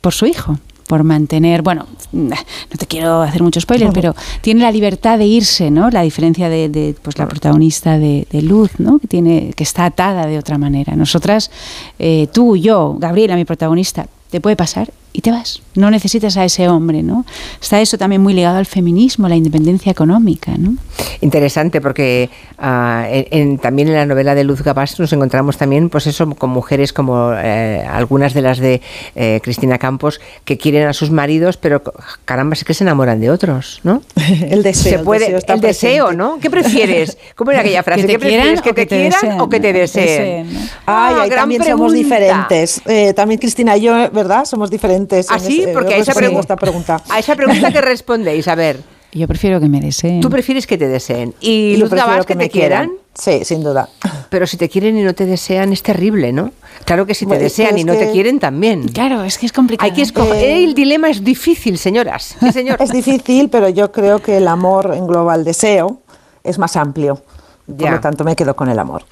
por 0.00 0.12
su 0.12 0.26
hijo 0.26 0.58
por 0.86 1.04
mantener, 1.04 1.62
bueno, 1.62 1.86
no 2.12 2.36
te 2.78 2.86
quiero 2.86 3.22
hacer 3.22 3.42
mucho 3.42 3.60
spoiler, 3.60 3.90
pero 3.92 4.14
tiene 4.40 4.60
la 4.60 4.70
libertad 4.70 5.18
de 5.18 5.26
irse, 5.26 5.70
¿no? 5.70 5.90
La 5.90 6.02
diferencia 6.02 6.48
de, 6.48 6.94
pues 7.02 7.18
la 7.18 7.26
protagonista 7.26 7.98
de, 7.98 8.26
Luz, 8.42 8.78
¿no? 8.78 8.98
Que 8.98 9.08
tiene, 9.08 9.52
que 9.56 9.64
está 9.64 9.86
atada 9.86 10.26
de 10.26 10.38
otra 10.38 10.58
manera. 10.58 10.94
Nosotras, 10.94 11.50
eh, 11.98 12.28
tú, 12.32 12.56
yo, 12.56 12.96
Gabriela, 12.98 13.34
mi 13.34 13.44
protagonista, 13.44 14.06
te 14.30 14.40
puede 14.40 14.56
pasar 14.56 14.90
y 15.12 15.22
te 15.22 15.30
vas. 15.30 15.62
No 15.74 15.90
necesitas 15.90 16.36
a 16.36 16.44
ese 16.44 16.68
hombre, 16.68 17.02
¿no? 17.02 17.24
Está 17.60 17.80
eso 17.80 17.96
también 17.96 18.22
muy 18.22 18.34
ligado 18.34 18.58
al 18.58 18.66
feminismo, 18.66 19.28
la 19.28 19.36
independencia 19.36 19.90
económica, 19.90 20.52
¿no? 20.58 20.76
Interesante 21.20 21.80
porque 21.80 22.28
ah, 22.58 23.06
en, 23.08 23.58
también 23.58 23.88
en 23.88 23.94
la 23.94 24.06
novela 24.06 24.34
de 24.34 24.44
Luz 24.44 24.62
Gabás 24.62 24.98
nos 25.00 25.12
encontramos 25.12 25.56
también, 25.56 25.88
pues 25.88 26.06
eso, 26.06 26.28
con 26.34 26.50
mujeres 26.50 26.92
como 26.92 27.32
eh, 27.32 27.84
algunas 27.88 28.34
de 28.34 28.42
las 28.42 28.58
de 28.58 28.82
eh, 29.14 29.40
Cristina 29.42 29.78
Campos 29.78 30.20
que 30.44 30.58
quieren 30.58 30.86
a 30.86 30.92
sus 30.92 31.10
maridos, 31.10 31.56
pero 31.56 31.82
caramba, 32.24 32.54
es 32.54 32.64
que 32.64 32.74
se 32.74 32.84
enamoran 32.84 33.20
de 33.20 33.30
otros, 33.30 33.80
¿no? 33.84 34.02
el 34.50 34.62
deseo. 34.62 34.98
Se 34.98 35.04
puede, 35.04 35.34
el 35.46 35.60
deseo, 35.60 36.12
¿no? 36.12 36.38
¿Qué 36.40 36.50
prefieres? 36.50 37.16
¿Cómo 37.34 37.52
era 37.52 37.60
aquella 37.60 37.82
frase? 37.84 38.06
¿Qué 38.06 38.18
prefieres? 38.18 38.60
¿Que 38.60 38.72
te, 38.72 38.86
quieran 38.86 39.40
o 39.40 39.48
que 39.48 39.60
te 39.60 39.72
deseen? 39.72 40.46
Ay, 40.84 41.14
ah, 41.20 41.26
también 41.28 41.64
somos 41.64 41.92
diferentes. 41.92 42.82
Eh, 42.86 43.12
también 43.14 43.40
Cristina 43.40 43.76
y 43.76 43.82
yo, 43.82 43.94
¿verdad? 44.10 44.44
Somos 44.44 44.70
diferentes. 44.70 44.95
¿Ah, 45.28 45.38
sí? 45.38 45.66
Porque 45.72 45.94
a 45.94 45.98
esa, 45.98 46.14
pregunta, 46.14 46.56
a 47.08 47.18
esa 47.18 47.36
pregunta 47.36 47.72
que 47.72 47.80
respondéis, 47.80 48.48
a 48.48 48.54
ver. 48.54 48.80
Yo 49.12 49.26
prefiero 49.26 49.60
que 49.60 49.68
me 49.68 49.80
deseen. 49.80 50.20
Tú 50.20 50.28
prefieres 50.28 50.66
que 50.66 50.76
te 50.76 50.88
deseen. 50.88 51.34
¿Y 51.40 51.76
Luz 51.76 51.90
Gabás 51.90 52.26
que, 52.26 52.34
que 52.34 52.44
te 52.44 52.50
quieran? 52.50 52.90
Sí, 53.14 53.44
sin 53.44 53.62
duda. 53.62 53.88
Pero 54.28 54.46
si 54.46 54.56
te 54.56 54.68
quieren 54.68 54.98
y 54.98 55.02
no 55.02 55.14
te 55.14 55.24
desean 55.24 55.72
es 55.72 55.82
terrible, 55.82 56.32
¿no? 56.32 56.52
Claro 56.84 57.06
que 57.06 57.14
si 57.14 57.24
te 57.24 57.38
desean 57.38 57.78
y 57.78 57.84
no 57.84 57.94
te 57.94 58.10
quieren 58.12 58.38
también. 58.38 58.88
Claro, 58.88 59.24
es 59.24 59.38
que 59.38 59.46
es 59.46 59.52
complicado. 59.52 59.88
Hay 59.88 59.96
que 59.96 60.02
escoger. 60.02 60.36
Eh, 60.36 60.64
el 60.64 60.74
dilema 60.74 61.08
es 61.08 61.24
difícil, 61.24 61.78
señoras. 61.78 62.36
Sí, 62.38 62.52
señor. 62.52 62.80
Es 62.80 62.90
difícil, 62.90 63.48
pero 63.48 63.68
yo 63.70 63.90
creo 63.90 64.20
que 64.20 64.36
el 64.36 64.48
amor 64.48 64.92
engloba 64.94 65.34
el 65.34 65.44
deseo, 65.44 66.02
es 66.44 66.58
más 66.58 66.76
amplio. 66.76 67.22
Por 67.66 67.90
lo 67.90 68.00
tanto, 68.00 68.22
me 68.22 68.36
quedo 68.36 68.54
con 68.54 68.68
el 68.68 68.78
amor. 68.78 69.04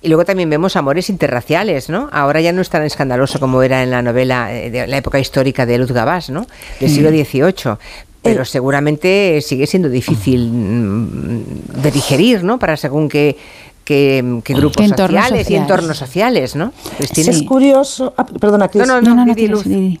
Y 0.00 0.08
luego 0.08 0.24
también 0.24 0.48
vemos 0.48 0.76
amores 0.76 1.10
interraciales, 1.10 1.88
¿no? 1.88 2.08
Ahora 2.12 2.40
ya 2.40 2.52
no 2.52 2.62
es 2.62 2.70
tan 2.70 2.84
escandaloso 2.84 3.40
como 3.40 3.62
era 3.62 3.82
en 3.82 3.90
la 3.90 4.00
novela 4.00 4.54
eh, 4.54 4.70
de 4.70 4.86
la 4.86 4.96
época 4.96 5.18
histórica 5.18 5.66
de 5.66 5.78
Luz 5.78 5.90
Gabás, 5.90 6.30
¿no? 6.30 6.46
Del 6.78 6.90
siglo 6.90 7.10
XVIII. 7.10 7.76
Pero 8.22 8.44
seguramente 8.44 9.40
sigue 9.42 9.66
siendo 9.66 9.88
difícil 9.88 10.50
mm, 10.50 11.82
de 11.82 11.90
digerir, 11.90 12.44
¿no? 12.44 12.58
Para 12.58 12.76
según 12.76 13.08
qué, 13.08 13.36
qué, 13.84 14.22
grupos 14.48 14.86
sociales, 14.86 15.50
y 15.50 15.56
entornos 15.56 15.96
sociales, 15.96 16.54
¿no? 16.54 16.72
Es 16.98 17.42
curioso. 17.42 18.12
Ah, 18.16 18.26
perdona, 18.26 18.68
Cris. 18.68 18.86
No, 18.86 19.00
no, 19.00 19.14
no, 19.14 19.24
no, 19.24 19.34
no 19.34 19.98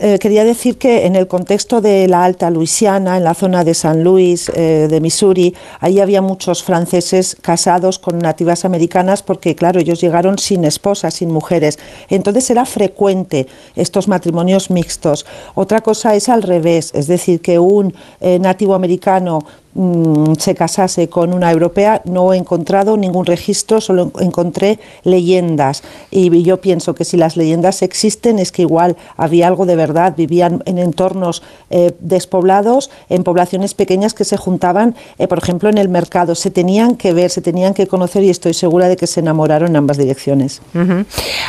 eh, 0.00 0.18
quería 0.20 0.44
decir 0.44 0.78
que 0.78 1.06
en 1.06 1.16
el 1.16 1.26
contexto 1.26 1.80
de 1.80 2.08
la 2.08 2.24
Alta 2.24 2.50
Luisiana, 2.50 3.16
en 3.16 3.24
la 3.24 3.34
zona 3.34 3.64
de 3.64 3.74
San 3.74 4.02
Luis, 4.04 4.50
eh, 4.54 4.88
de 4.90 5.00
Missouri, 5.00 5.54
ahí 5.80 6.00
había 6.00 6.22
muchos 6.22 6.62
franceses 6.62 7.36
casados 7.40 7.98
con 7.98 8.18
nativas 8.18 8.64
americanas 8.64 9.22
porque, 9.22 9.54
claro, 9.54 9.80
ellos 9.80 10.00
llegaron 10.00 10.38
sin 10.38 10.64
esposas, 10.64 11.14
sin 11.14 11.30
mujeres. 11.30 11.78
Entonces 12.08 12.48
era 12.50 12.64
frecuente 12.64 13.46
estos 13.74 14.08
matrimonios 14.08 14.70
mixtos. 14.70 15.26
Otra 15.54 15.80
cosa 15.80 16.14
es 16.14 16.28
al 16.28 16.42
revés, 16.42 16.92
es 16.94 17.06
decir, 17.06 17.40
que 17.40 17.58
un 17.58 17.94
eh, 18.20 18.38
nativo 18.38 18.74
americano 18.74 19.40
Mm, 19.74 20.34
se 20.38 20.54
casase 20.54 21.08
con 21.08 21.32
una 21.32 21.50
europea, 21.50 22.02
no 22.04 22.34
he 22.34 22.36
encontrado 22.36 22.98
ningún 22.98 23.24
registro, 23.24 23.80
solo 23.80 24.12
encontré 24.20 24.78
leyendas. 25.02 25.82
Y 26.10 26.42
yo 26.42 26.60
pienso 26.60 26.94
que 26.94 27.06
si 27.06 27.16
las 27.16 27.38
leyendas 27.38 27.80
existen 27.80 28.38
es 28.38 28.52
que 28.52 28.62
igual 28.62 28.98
había 29.22 29.46
algo 29.46 29.66
de 29.66 29.76
verdad, 29.76 30.14
vivían 30.16 30.62
en 30.66 30.78
entornos 30.78 31.42
eh, 31.70 31.92
despoblados, 32.00 32.90
en 33.08 33.24
poblaciones 33.24 33.74
pequeñas 33.74 34.14
que 34.14 34.24
se 34.24 34.36
juntaban, 34.36 34.94
eh, 35.18 35.28
por 35.28 35.38
ejemplo, 35.38 35.68
en 35.68 35.78
el 35.78 35.88
mercado. 35.88 36.34
Se 36.34 36.50
tenían 36.50 36.96
que 36.96 37.12
ver, 37.12 37.30
se 37.30 37.40
tenían 37.40 37.74
que 37.74 37.86
conocer 37.86 38.22
y 38.24 38.30
estoy 38.30 38.54
segura 38.54 38.88
de 38.88 38.96
que 38.96 39.06
se 39.06 39.20
enamoraron 39.20 39.70
en 39.70 39.76
ambas 39.76 39.96
direcciones. 39.96 40.62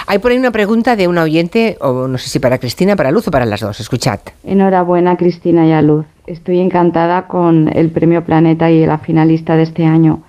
Hay 0.08 0.20
por 0.20 0.32
ahí 0.32 0.38
una 0.38 0.52
pregunta 0.52 0.96
de 0.96 1.08
un 1.08 1.18
oyente, 1.18 1.78
o 1.82 2.08
no 2.08 2.18
sé 2.18 2.30
si 2.30 2.40
para 2.40 2.58
Cristina, 2.58 2.96
para 2.96 3.12
Luz 3.12 3.28
o 3.28 3.32
para 3.32 3.46
las 3.46 3.62
dos. 3.62 3.80
Escuchad. 3.80 4.20
Enhorabuena, 4.44 5.18
Cristina 5.18 5.66
y 5.66 5.72
a 5.72 5.82
Luz 5.82 6.06
Estoy 6.26 6.60
encantada 6.60 7.28
con 7.28 7.70
el 7.74 7.92
Premio 7.92 8.24
Planeta 8.24 8.72
y 8.72 8.86
la 8.86 8.98
finalista 8.98 9.58
de 9.58 9.64
este 9.64 9.86
año. 9.86 10.22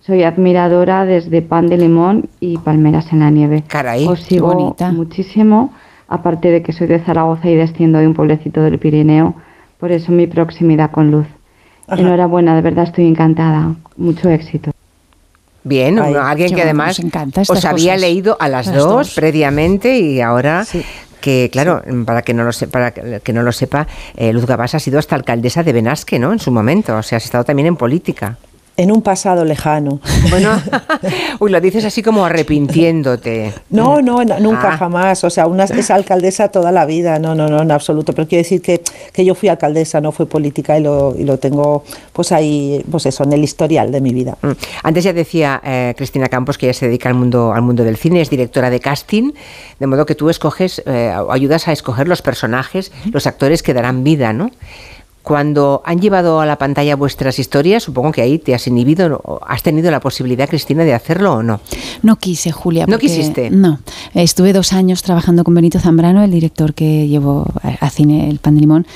Soy 0.00 0.22
admiradora 0.22 1.04
desde 1.04 1.42
Pan 1.42 1.66
de 1.66 1.76
Limón 1.76 2.28
y 2.38 2.58
Palmeras 2.58 3.12
en 3.12 3.20
la 3.20 3.30
Nieve. 3.30 3.64
Caray, 3.66 4.06
Os 4.06 4.20
sigo 4.20 4.54
bonita. 4.54 4.92
muchísimo, 4.92 5.72
aparte 6.10 6.50
de 6.50 6.62
que 6.62 6.72
soy 6.72 6.88
de 6.88 6.98
Zaragoza 6.98 7.48
y 7.48 7.54
desciendo 7.54 7.98
de 7.98 8.06
un 8.06 8.14
pueblecito 8.14 8.60
del 8.60 8.78
Pirineo, 8.78 9.34
por 9.78 9.92
eso 9.92 10.12
mi 10.12 10.26
proximidad 10.26 10.90
con 10.90 11.10
Luz. 11.10 11.26
Enhorabuena, 11.88 12.54
de 12.54 12.62
verdad 12.62 12.84
estoy 12.84 13.06
encantada. 13.06 13.74
Mucho 13.96 14.28
éxito. 14.28 14.72
Bien, 15.62 15.98
alguien 15.98 16.54
que 16.54 16.62
además 16.62 17.00
os 17.48 17.64
había 17.64 17.96
leído 17.96 18.36
a 18.40 18.48
las, 18.48 18.72
dos, 18.72 19.14
previamente 19.14 19.98
y 19.98 20.20
ahora 20.20 20.66
que 21.20 21.50
claro, 21.52 21.82
para 22.06 22.22
que 22.22 22.32
no 22.32 22.44
lo 22.44 22.52
sepa, 22.52 22.72
para 22.72 23.20
que 23.20 23.32
no 23.32 23.42
lo 23.42 23.52
sepa, 23.52 23.86
eh, 24.16 24.32
Luz 24.32 24.46
Gabás 24.46 24.74
ha 24.74 24.80
sido 24.80 24.98
hasta 24.98 25.16
alcaldesa 25.16 25.62
de 25.62 25.72
Benasque, 25.72 26.18
¿no? 26.18 26.32
En 26.32 26.38
su 26.38 26.50
momento, 26.50 26.96
o 26.96 27.02
sea, 27.02 27.18
has 27.18 27.24
estado 27.24 27.44
también 27.44 27.66
en 27.66 27.76
política. 27.76 28.38
En 28.80 28.90
un 28.90 29.02
pasado 29.02 29.44
lejano. 29.44 30.00
Bueno, 30.30 30.58
uy, 31.38 31.50
lo 31.50 31.60
dices 31.60 31.84
así 31.84 32.02
como 32.02 32.24
arrepintiéndote. 32.24 33.52
No, 33.68 34.00
no, 34.00 34.24
nunca, 34.24 34.72
ah. 34.72 34.76
jamás. 34.78 35.22
O 35.22 35.28
sea, 35.28 35.46
una, 35.46 35.64
es 35.64 35.90
alcaldesa 35.90 36.48
toda 36.48 36.72
la 36.72 36.86
vida. 36.86 37.18
No, 37.18 37.34
no, 37.34 37.46
no, 37.48 37.60
en 37.60 37.70
absoluto. 37.72 38.14
Pero 38.14 38.26
quiero 38.26 38.42
decir 38.42 38.62
que, 38.62 38.80
que 39.12 39.22
yo 39.22 39.34
fui 39.34 39.50
alcaldesa, 39.50 40.00
no 40.00 40.12
fui 40.12 40.24
política 40.24 40.78
y 40.78 40.82
lo, 40.82 41.14
y 41.14 41.24
lo 41.24 41.36
tengo, 41.36 41.84
pues 42.14 42.32
ahí, 42.32 42.82
pues 42.90 43.04
eso, 43.04 43.22
en 43.24 43.34
el 43.34 43.44
historial 43.44 43.92
de 43.92 44.00
mi 44.00 44.14
vida. 44.14 44.38
Mm. 44.40 44.52
Antes 44.82 45.04
ya 45.04 45.12
decía 45.12 45.60
eh, 45.62 45.92
Cristina 45.94 46.30
Campos 46.30 46.56
que 46.56 46.64
ella 46.64 46.72
se 46.72 46.86
dedica 46.86 47.10
al 47.10 47.16
mundo, 47.16 47.52
al 47.52 47.60
mundo 47.60 47.84
del 47.84 47.98
cine, 47.98 48.22
es 48.22 48.30
directora 48.30 48.70
de 48.70 48.80
casting, 48.80 49.32
de 49.78 49.86
modo 49.86 50.06
que 50.06 50.14
tú 50.14 50.30
escoges, 50.30 50.82
eh, 50.86 51.14
ayudas 51.28 51.68
a 51.68 51.72
escoger 51.72 52.08
los 52.08 52.22
personajes, 52.22 52.92
los 53.12 53.26
actores 53.26 53.62
que 53.62 53.74
darán 53.74 54.04
vida, 54.04 54.32
¿no? 54.32 54.50
Cuando 55.30 55.80
han 55.84 56.00
llevado 56.00 56.40
a 56.40 56.44
la 56.44 56.56
pantalla 56.56 56.96
vuestras 56.96 57.38
historias, 57.38 57.84
supongo 57.84 58.10
que 58.10 58.20
ahí 58.20 58.40
te 58.40 58.52
has 58.52 58.66
inhibido, 58.66 59.22
has 59.46 59.62
tenido 59.62 59.88
la 59.92 60.00
posibilidad, 60.00 60.48
Cristina, 60.48 60.82
de 60.82 60.92
hacerlo 60.92 61.34
o 61.34 61.42
no. 61.44 61.60
No 62.02 62.16
quise, 62.16 62.50
Julia. 62.50 62.84
¿No 62.88 62.98
quisiste? 62.98 63.48
No. 63.48 63.78
Estuve 64.12 64.52
dos 64.52 64.72
años 64.72 65.04
trabajando 65.04 65.44
con 65.44 65.54
Benito 65.54 65.78
Zambrano, 65.78 66.24
el 66.24 66.32
director 66.32 66.74
que 66.74 67.06
llevó 67.06 67.46
a 67.62 67.90
cine 67.90 68.28
El 68.28 68.40
Pan 68.40 68.56
de 68.56 68.62
Limón. 68.62 68.88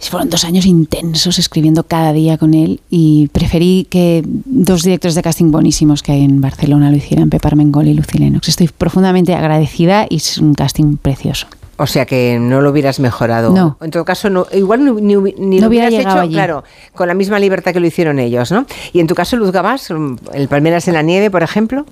Fueron 0.00 0.28
dos 0.28 0.42
años 0.42 0.66
intensos 0.66 1.38
escribiendo 1.38 1.84
cada 1.84 2.12
día 2.12 2.36
con 2.36 2.52
él 2.52 2.80
y 2.90 3.28
preferí 3.28 3.86
que 3.88 4.24
dos 4.26 4.82
directores 4.82 5.14
de 5.14 5.22
casting 5.22 5.52
buenísimos 5.52 6.02
que 6.02 6.10
hay 6.10 6.24
en 6.24 6.40
Barcelona 6.40 6.90
lo 6.90 6.96
hicieran, 6.96 7.30
Pepar 7.30 7.54
Mengol 7.54 7.86
y 7.86 7.94
Lucy 7.94 8.18
Lennox. 8.18 8.48
Estoy 8.48 8.66
profundamente 8.76 9.36
agradecida 9.36 10.04
y 10.10 10.16
es 10.16 10.36
un 10.38 10.54
casting 10.54 10.96
precioso. 10.96 11.46
O 11.76 11.86
sea 11.86 12.06
que 12.06 12.38
no 12.40 12.60
lo 12.60 12.70
hubieras 12.70 13.00
mejorado. 13.00 13.50
No. 13.50 13.76
En 13.80 13.90
todo 13.90 14.04
caso, 14.04 14.30
no, 14.30 14.46
igual 14.52 14.84
ni, 14.84 15.16
ni, 15.16 15.60
lo 15.60 15.68
hubieras 15.68 15.92
hecho, 15.92 16.28
claro, 16.30 16.64
con 16.94 17.08
la 17.08 17.14
misma 17.14 17.38
libertad 17.38 17.72
que 17.72 17.80
lo 17.80 17.86
hicieron 17.86 18.18
ellos, 18.18 18.52
¿no? 18.52 18.66
Y 18.92 19.00
en 19.00 19.06
tu 19.06 19.14
caso, 19.14 19.36
Luz 19.36 19.50
Gabás, 19.50 19.90
el 19.90 20.48
Palmeras 20.48 20.86
en 20.88 20.94
la 20.94 21.02
Nieve, 21.02 21.30
por 21.30 21.42
ejemplo. 21.42 21.84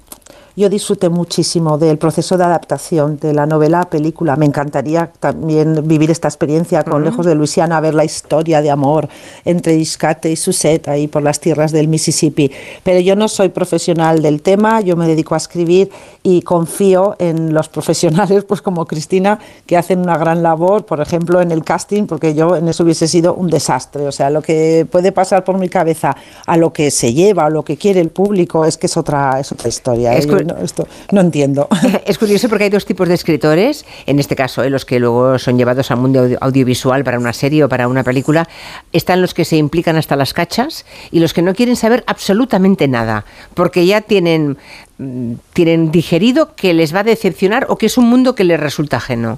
Yo 0.55 0.69
disfruté 0.69 1.09
muchísimo 1.09 1.79
del 1.79 1.97
proceso 1.97 2.37
de 2.37 2.45
adaptación 2.45 3.19
de 3.19 3.33
la 3.33 3.47
novela 3.47 3.81
a 3.81 3.89
película. 3.89 4.37
Me 4.37 4.45
encantaría 4.45 5.11
también 5.19 5.89
vivir 5.89 6.11
esta 6.11 6.29
experiencia 6.29 6.83
con 6.83 7.03
Lejos 7.05 7.25
de 7.25 7.35
Luisiana, 7.35 7.81
ver 7.81 7.95
la 7.95 8.05
historia 8.05 8.61
de 8.61 8.71
amor 8.71 9.09
entre 9.47 9.77
Iscate 9.77 10.31
y 10.31 10.37
Susette 10.37 10.89
ahí 10.89 11.09
por 11.09 11.23
las 11.23 11.41
tierras 11.41 11.73
del 11.73 11.89
Mississippi. 11.89 12.53
Pero 12.83 13.01
yo 13.01 13.17
no 13.17 13.29
soy 13.29 13.49
profesional 13.49 14.21
del 14.21 14.43
tema, 14.43 14.83
yo 14.83 14.95
me 14.95 15.07
dedico 15.07 15.35
a 15.35 15.39
escribir 15.39 15.91
y 16.23 16.43
confío 16.43 17.17
en 17.19 17.55
los 17.55 17.71
profesionales, 17.71 18.45
pues 18.45 18.61
como 18.61 18.85
Cristina, 18.85 19.39
que 19.65 19.79
hacen 19.79 20.01
una 20.01 20.19
gran 20.19 20.43
labor, 20.43 20.85
por 20.85 21.01
ejemplo, 21.01 21.41
en 21.41 21.51
el 21.51 21.65
casting, 21.65 22.05
porque 22.05 22.35
yo 22.35 22.57
en 22.57 22.69
eso 22.69 22.85
hubiese 22.85 23.09
sido 23.09 23.35
un 23.35 23.49
desastre. 23.49 24.07
O 24.07 24.13
sea, 24.13 24.29
lo 24.29 24.43
que 24.43 24.87
puede 24.91 25.13
pasar 25.13 25.45
por 25.45 25.57
mi 25.57 25.71
cabeza 25.71 26.15
a 26.45 26.59
lo 26.59 26.75
que 26.75 26.91
se 26.91 27.15
lleva, 27.15 27.47
a 27.47 27.51
lo 27.51 27.65
que 27.65 27.79
quiere 27.79 28.01
el 28.01 28.11
público, 28.11 28.67
es 28.67 28.77
que 28.77 28.87
es 28.87 28.99
otra, 28.99 29.41
es 29.41 29.51
otra 29.51 29.71
historia. 29.71 30.15
¿eh? 30.15 30.42
No, 30.45 30.57
esto 30.59 30.87
no 31.11 31.21
entiendo. 31.21 31.69
Es 32.07 32.19
curioso 32.19 32.49
porque 32.49 32.65
hay 32.65 32.71
dos 32.71 32.85
tipos 32.85 33.09
de 33.09 33.15
escritores, 33.15 33.85
en 34.07 34.19
este 34.19 34.37
caso, 34.37 34.63
¿eh? 34.63 34.71
los 34.71 34.85
que 34.85 34.99
luego 34.99 35.39
son 35.39 35.57
llevados 35.57 35.91
al 35.91 35.99
mundo 35.99 36.29
audiovisual 36.41 37.05
para 37.05 37.19
una 37.19 37.33
serie 37.33 37.65
o 37.65 37.69
para 37.69 37.89
una 37.89 38.03
película, 38.03 38.49
están 38.93 39.21
los 39.21 39.35
que 39.35 39.45
se 39.45 39.57
implican 39.57 39.97
hasta 39.97 40.17
las 40.17 40.33
cachas 40.33 40.85
y 41.11 41.21
los 41.21 41.33
que 41.33 41.43
no 41.43 41.55
quieren 41.55 41.77
saber 41.77 42.05
absolutamente 42.07 42.89
nada, 42.89 43.25
porque 43.55 43.87
ya 43.87 44.01
tienen, 44.01 44.59
mm, 44.99 45.35
tienen 45.53 45.91
digerido 45.91 46.55
que 46.55 46.75
les 46.75 46.95
va 46.95 47.01
a 47.01 47.05
decepcionar 47.05 47.67
o 47.69 47.77
que 47.77 47.87
es 47.87 47.99
un 47.99 48.09
mundo 48.09 48.35
que 48.35 48.45
les 48.45 48.59
resulta 48.59 48.97
ajeno. 48.97 49.37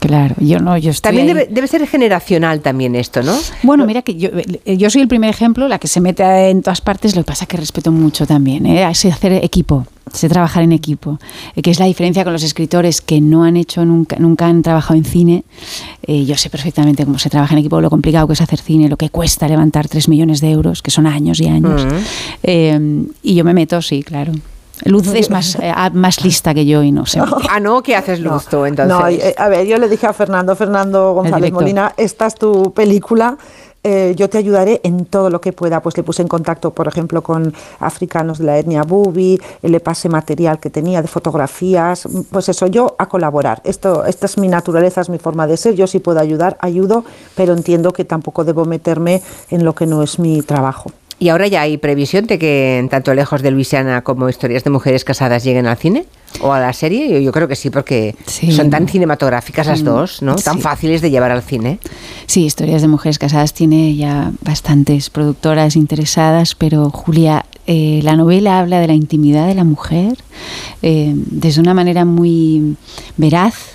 Claro, 0.00 0.34
yo 0.40 0.58
no, 0.58 0.76
yo 0.76 0.90
estoy 0.90 1.14
También 1.14 1.46
debe, 1.48 1.66
ser 1.68 1.86
generacional 1.86 2.60
también 2.60 2.96
esto, 2.96 3.22
¿no? 3.22 3.38
Bueno, 3.62 3.86
mira 3.86 4.02
que 4.02 4.16
yo, 4.16 4.30
yo 4.64 4.90
soy 4.90 5.00
el 5.00 5.06
primer 5.06 5.30
ejemplo, 5.30 5.68
la 5.68 5.78
que 5.78 5.86
se 5.86 6.00
mete 6.00 6.24
en 6.50 6.60
todas 6.60 6.80
partes, 6.80 7.14
lo 7.14 7.22
que 7.22 7.28
pasa 7.28 7.44
es 7.44 7.48
que 7.48 7.56
respeto 7.56 7.92
mucho 7.92 8.26
también, 8.26 8.66
¿eh? 8.66 8.90
Es 8.90 9.04
hacer 9.04 9.32
equipo, 9.44 9.86
sé 10.12 10.28
trabajar 10.28 10.62
en 10.62 10.72
equipo, 10.72 11.18
eh, 11.54 11.62
que 11.62 11.70
es 11.70 11.78
la 11.78 11.86
diferencia 11.86 12.24
con 12.24 12.32
los 12.32 12.42
escritores 12.42 13.00
que 13.00 13.20
no 13.20 13.44
han 13.44 13.56
hecho 13.56 13.84
nunca, 13.84 14.16
nunca 14.18 14.46
han 14.46 14.62
trabajado 14.62 14.94
en 14.94 15.04
cine. 15.04 15.44
Eh, 16.02 16.24
yo 16.24 16.36
sé 16.36 16.50
perfectamente 16.50 17.04
cómo 17.04 17.18
se 17.18 17.30
trabaja 17.30 17.54
en 17.54 17.60
equipo, 17.60 17.80
lo 17.80 17.90
complicado 17.90 18.26
que 18.26 18.34
es 18.34 18.40
hacer 18.40 18.60
cine, 18.60 18.88
lo 18.88 18.96
que 18.96 19.10
cuesta 19.10 19.48
levantar 19.48 19.88
3 19.88 20.08
millones 20.08 20.40
de 20.40 20.50
euros, 20.50 20.82
que 20.82 20.90
son 20.90 21.06
años 21.06 21.40
y 21.40 21.48
años. 21.48 21.86
Eh, 22.42 23.04
y 23.22 23.34
yo 23.34 23.44
me 23.44 23.54
meto, 23.54 23.80
sí, 23.82 24.02
claro. 24.02 24.32
Luz 24.84 25.14
es 25.14 25.30
más, 25.30 25.56
eh, 25.60 25.72
más 25.92 26.24
lista 26.24 26.54
que 26.54 26.66
yo 26.66 26.82
y 26.82 26.92
no 26.92 27.06
sé. 27.06 27.20
Ah, 27.50 27.60
no, 27.60 27.82
¿qué 27.82 27.94
haces 27.94 28.20
Luz 28.20 28.46
tú 28.46 28.64
entonces? 28.64 28.96
No, 28.96 29.06
eh, 29.08 29.34
a 29.36 29.48
ver, 29.48 29.66
yo 29.66 29.76
le 29.76 29.88
dije 29.88 30.06
a 30.06 30.12
Fernando, 30.12 30.56
Fernando 30.56 31.12
González 31.12 31.52
Molina, 31.52 31.92
esta 31.96 32.26
es 32.26 32.34
tu 32.34 32.72
película. 32.72 33.36
Eh, 33.84 34.14
yo 34.16 34.30
te 34.30 34.38
ayudaré 34.38 34.80
en 34.84 35.06
todo 35.06 35.28
lo 35.28 35.40
que 35.40 35.52
pueda. 35.52 35.82
Pues 35.82 35.96
le 35.96 36.02
puse 36.02 36.22
en 36.22 36.28
contacto, 36.28 36.72
por 36.72 36.86
ejemplo, 36.86 37.22
con 37.22 37.52
africanos 37.80 38.38
de 38.38 38.44
la 38.44 38.58
etnia 38.58 38.84
Bubi, 38.84 39.40
le 39.62 39.80
pasé 39.80 40.08
material 40.08 40.60
que 40.60 40.70
tenía 40.70 41.02
de 41.02 41.08
fotografías, 41.08 42.08
pues 42.30 42.48
eso, 42.48 42.66
yo 42.68 42.94
a 42.98 43.08
colaborar. 43.08 43.60
Esto, 43.64 44.04
esta 44.04 44.26
es 44.26 44.38
mi 44.38 44.48
naturaleza, 44.48 45.00
es 45.00 45.08
mi 45.08 45.18
forma 45.18 45.46
de 45.46 45.56
ser. 45.56 45.74
Yo 45.74 45.86
sí 45.86 45.98
puedo 45.98 46.20
ayudar, 46.20 46.56
ayudo, 46.60 47.04
pero 47.34 47.54
entiendo 47.54 47.92
que 47.92 48.04
tampoco 48.04 48.44
debo 48.44 48.64
meterme 48.64 49.20
en 49.50 49.64
lo 49.64 49.74
que 49.74 49.86
no 49.86 50.02
es 50.02 50.18
mi 50.18 50.42
trabajo. 50.42 50.92
¿Y 51.22 51.28
ahora 51.28 51.46
ya 51.46 51.60
hay 51.60 51.76
previsión 51.76 52.26
de 52.26 52.36
que 52.36 52.84
tanto 52.90 53.14
Lejos 53.14 53.42
de 53.42 53.52
Luisiana 53.52 54.02
como 54.02 54.28
Historias 54.28 54.64
de 54.64 54.70
Mujeres 54.70 55.04
Casadas 55.04 55.44
lleguen 55.44 55.68
al 55.68 55.76
cine? 55.76 56.04
¿O 56.40 56.52
a 56.52 56.58
la 56.58 56.72
serie? 56.72 57.22
Yo, 57.22 57.30
creo 57.30 57.46
que 57.46 57.54
sí, 57.54 57.70
porque 57.70 58.16
son 58.26 58.70
tan 58.70 58.88
cinematográficas 58.88 59.68
las 59.68 59.82
mm, 59.82 59.84
dos, 59.84 60.20
¿no? 60.20 60.34
Tan 60.34 60.58
fáciles 60.58 61.00
de 61.00 61.12
llevar 61.12 61.30
al 61.30 61.42
cine. 61.42 61.78
Sí, 62.26 62.44
Historias 62.44 62.82
de 62.82 62.88
Mujeres 62.88 63.20
Casadas 63.20 63.54
tiene 63.54 63.94
ya 63.94 64.32
bastantes 64.40 65.10
productoras 65.10 65.76
interesadas, 65.76 66.56
pero 66.56 66.90
Julia, 66.90 67.46
eh, 67.68 68.00
la 68.02 68.16
novela 68.16 68.58
habla 68.58 68.80
de 68.80 68.88
la 68.88 68.94
intimidad 68.94 69.46
de 69.46 69.54
la 69.54 69.62
mujer 69.62 70.18
eh, 70.82 71.12
desde 71.14 71.60
una 71.60 71.72
manera 71.72 72.04
muy 72.04 72.74
veraz 73.16 73.71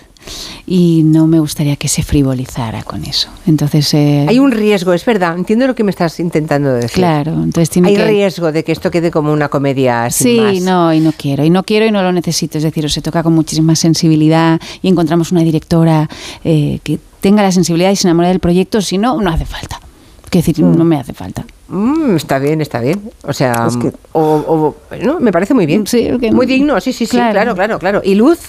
y 0.65 1.03
no 1.03 1.27
me 1.27 1.39
gustaría 1.39 1.75
que 1.75 1.87
se 1.87 2.03
frivolizara 2.03 2.83
con 2.83 3.05
eso. 3.05 3.29
Entonces 3.45 3.93
eh, 3.93 4.25
hay 4.27 4.39
un 4.39 4.51
riesgo, 4.51 4.93
es 4.93 5.05
verdad. 5.05 5.37
Entiendo 5.37 5.67
lo 5.67 5.75
que 5.75 5.83
me 5.83 5.91
estás 5.91 6.19
intentando 6.19 6.73
decir. 6.73 6.91
Claro, 6.91 7.33
entonces 7.33 7.69
tiene 7.69 7.89
hay 7.89 7.97
riesgo 7.97 8.51
de 8.51 8.63
que 8.63 8.71
esto 8.71 8.91
quede 8.91 9.11
como 9.11 9.31
una 9.31 9.49
comedia. 9.49 10.09
Sin 10.09 10.53
sí, 10.53 10.59
no 10.61 10.93
y 10.93 10.99
no 10.99 11.11
quiero 11.11 11.43
y 11.43 11.49
no 11.49 11.63
quiero 11.63 11.85
y 11.85 11.91
no 11.91 12.01
lo 12.01 12.11
necesito. 12.11 12.57
Es 12.57 12.63
decir, 12.63 12.89
se 12.89 13.01
toca 13.01 13.23
con 13.23 13.33
muchísima 13.33 13.75
sensibilidad 13.75 14.59
y 14.81 14.87
encontramos 14.87 15.31
una 15.31 15.41
directora 15.41 16.09
eh, 16.43 16.79
que 16.83 16.99
tenga 17.19 17.43
la 17.43 17.51
sensibilidad 17.51 17.91
y 17.91 17.95
se 17.95 18.07
enamore 18.07 18.29
del 18.29 18.39
proyecto. 18.39 18.81
Si 18.81 18.97
no, 18.97 19.19
no 19.21 19.31
hace 19.31 19.45
falta. 19.45 19.79
Es 20.25 20.31
decir, 20.31 20.63
mm. 20.63 20.77
no 20.77 20.83
me 20.83 20.97
hace 20.97 21.13
falta. 21.13 21.45
Mm, 21.69 22.15
está 22.15 22.39
bien, 22.39 22.61
está 22.61 22.79
bien. 22.79 23.11
O 23.23 23.33
sea, 23.33 23.67
o, 24.13 24.75
¿no? 25.01 25.19
me 25.19 25.31
parece 25.31 25.53
muy 25.53 25.65
bien. 25.65 25.85
Sí, 25.85 26.09
muy 26.31 26.45
digno, 26.45 26.79
sí, 26.79 26.93
sí, 26.93 27.05
sí, 27.05 27.17
claro, 27.17 27.55
claro, 27.55 27.77
claro. 27.77 28.01
¿Y 28.03 28.15
Luz? 28.15 28.39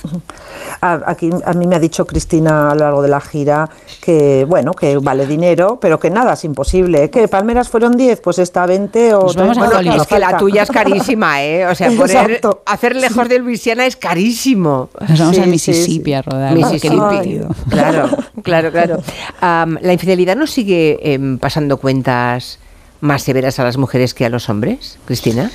Aquí 0.81 1.31
a 1.45 1.53
mí 1.55 1.67
me 1.67 1.77
ha 1.77 1.81
dicho 1.81 2.07
Cristina 2.07 2.71
a 2.71 2.75
lo 2.75 2.81
largo 2.81 3.03
de 3.03 3.09
la 3.09 3.21
gira 3.21 3.69
que, 4.01 4.45
bueno, 4.49 4.73
que 4.73 4.97
vale 4.99 5.27
dinero, 5.27 5.79
pero 5.81 5.99
que 5.99 6.11
nada, 6.11 6.35
es 6.35 6.45
imposible. 6.45 7.11
¿Que 7.11 7.27
Palmeras 7.27 7.69
fueron 7.69 7.97
10? 7.97 8.21
Pues 8.21 8.39
está 8.39 8.67
20 8.67 9.15
o... 9.15 9.33
bueno, 9.35 9.97
es 9.97 10.07
que 10.07 10.19
la 10.19 10.37
tuya 10.37 10.63
es 10.63 10.71
carísima, 10.71 11.43
¿eh? 11.43 11.67
O 11.67 11.75
sea, 11.75 11.91
poner, 11.91 12.41
hacer 12.67 12.95
lejos 12.95 13.29
de 13.29 13.41
Luisiana 13.41 13.87
es 13.87 13.97
carísimo. 13.97 14.91
Nos 15.09 15.19
vamos 15.19 15.39
a 15.39 15.47
Mississippi 15.47 16.15
a 16.15 16.23
rodar. 16.23 16.55
Mississippi. 16.55 17.41
Claro, 17.69 18.09
claro, 18.43 18.71
claro. 18.71 19.03
¿La 19.41 19.93
infidelidad 19.93 20.37
nos 20.37 20.51
sigue 20.51 21.15
em, 21.15 21.39
pasando 21.39 21.79
cuentas 21.79 22.61
más 23.01 23.23
severas 23.23 23.59
a 23.59 23.65
las 23.65 23.77
mujeres 23.77 24.15
que 24.15 24.25
a 24.25 24.29
los 24.29 24.49
hombres, 24.49 24.99
Cristina? 25.05 25.51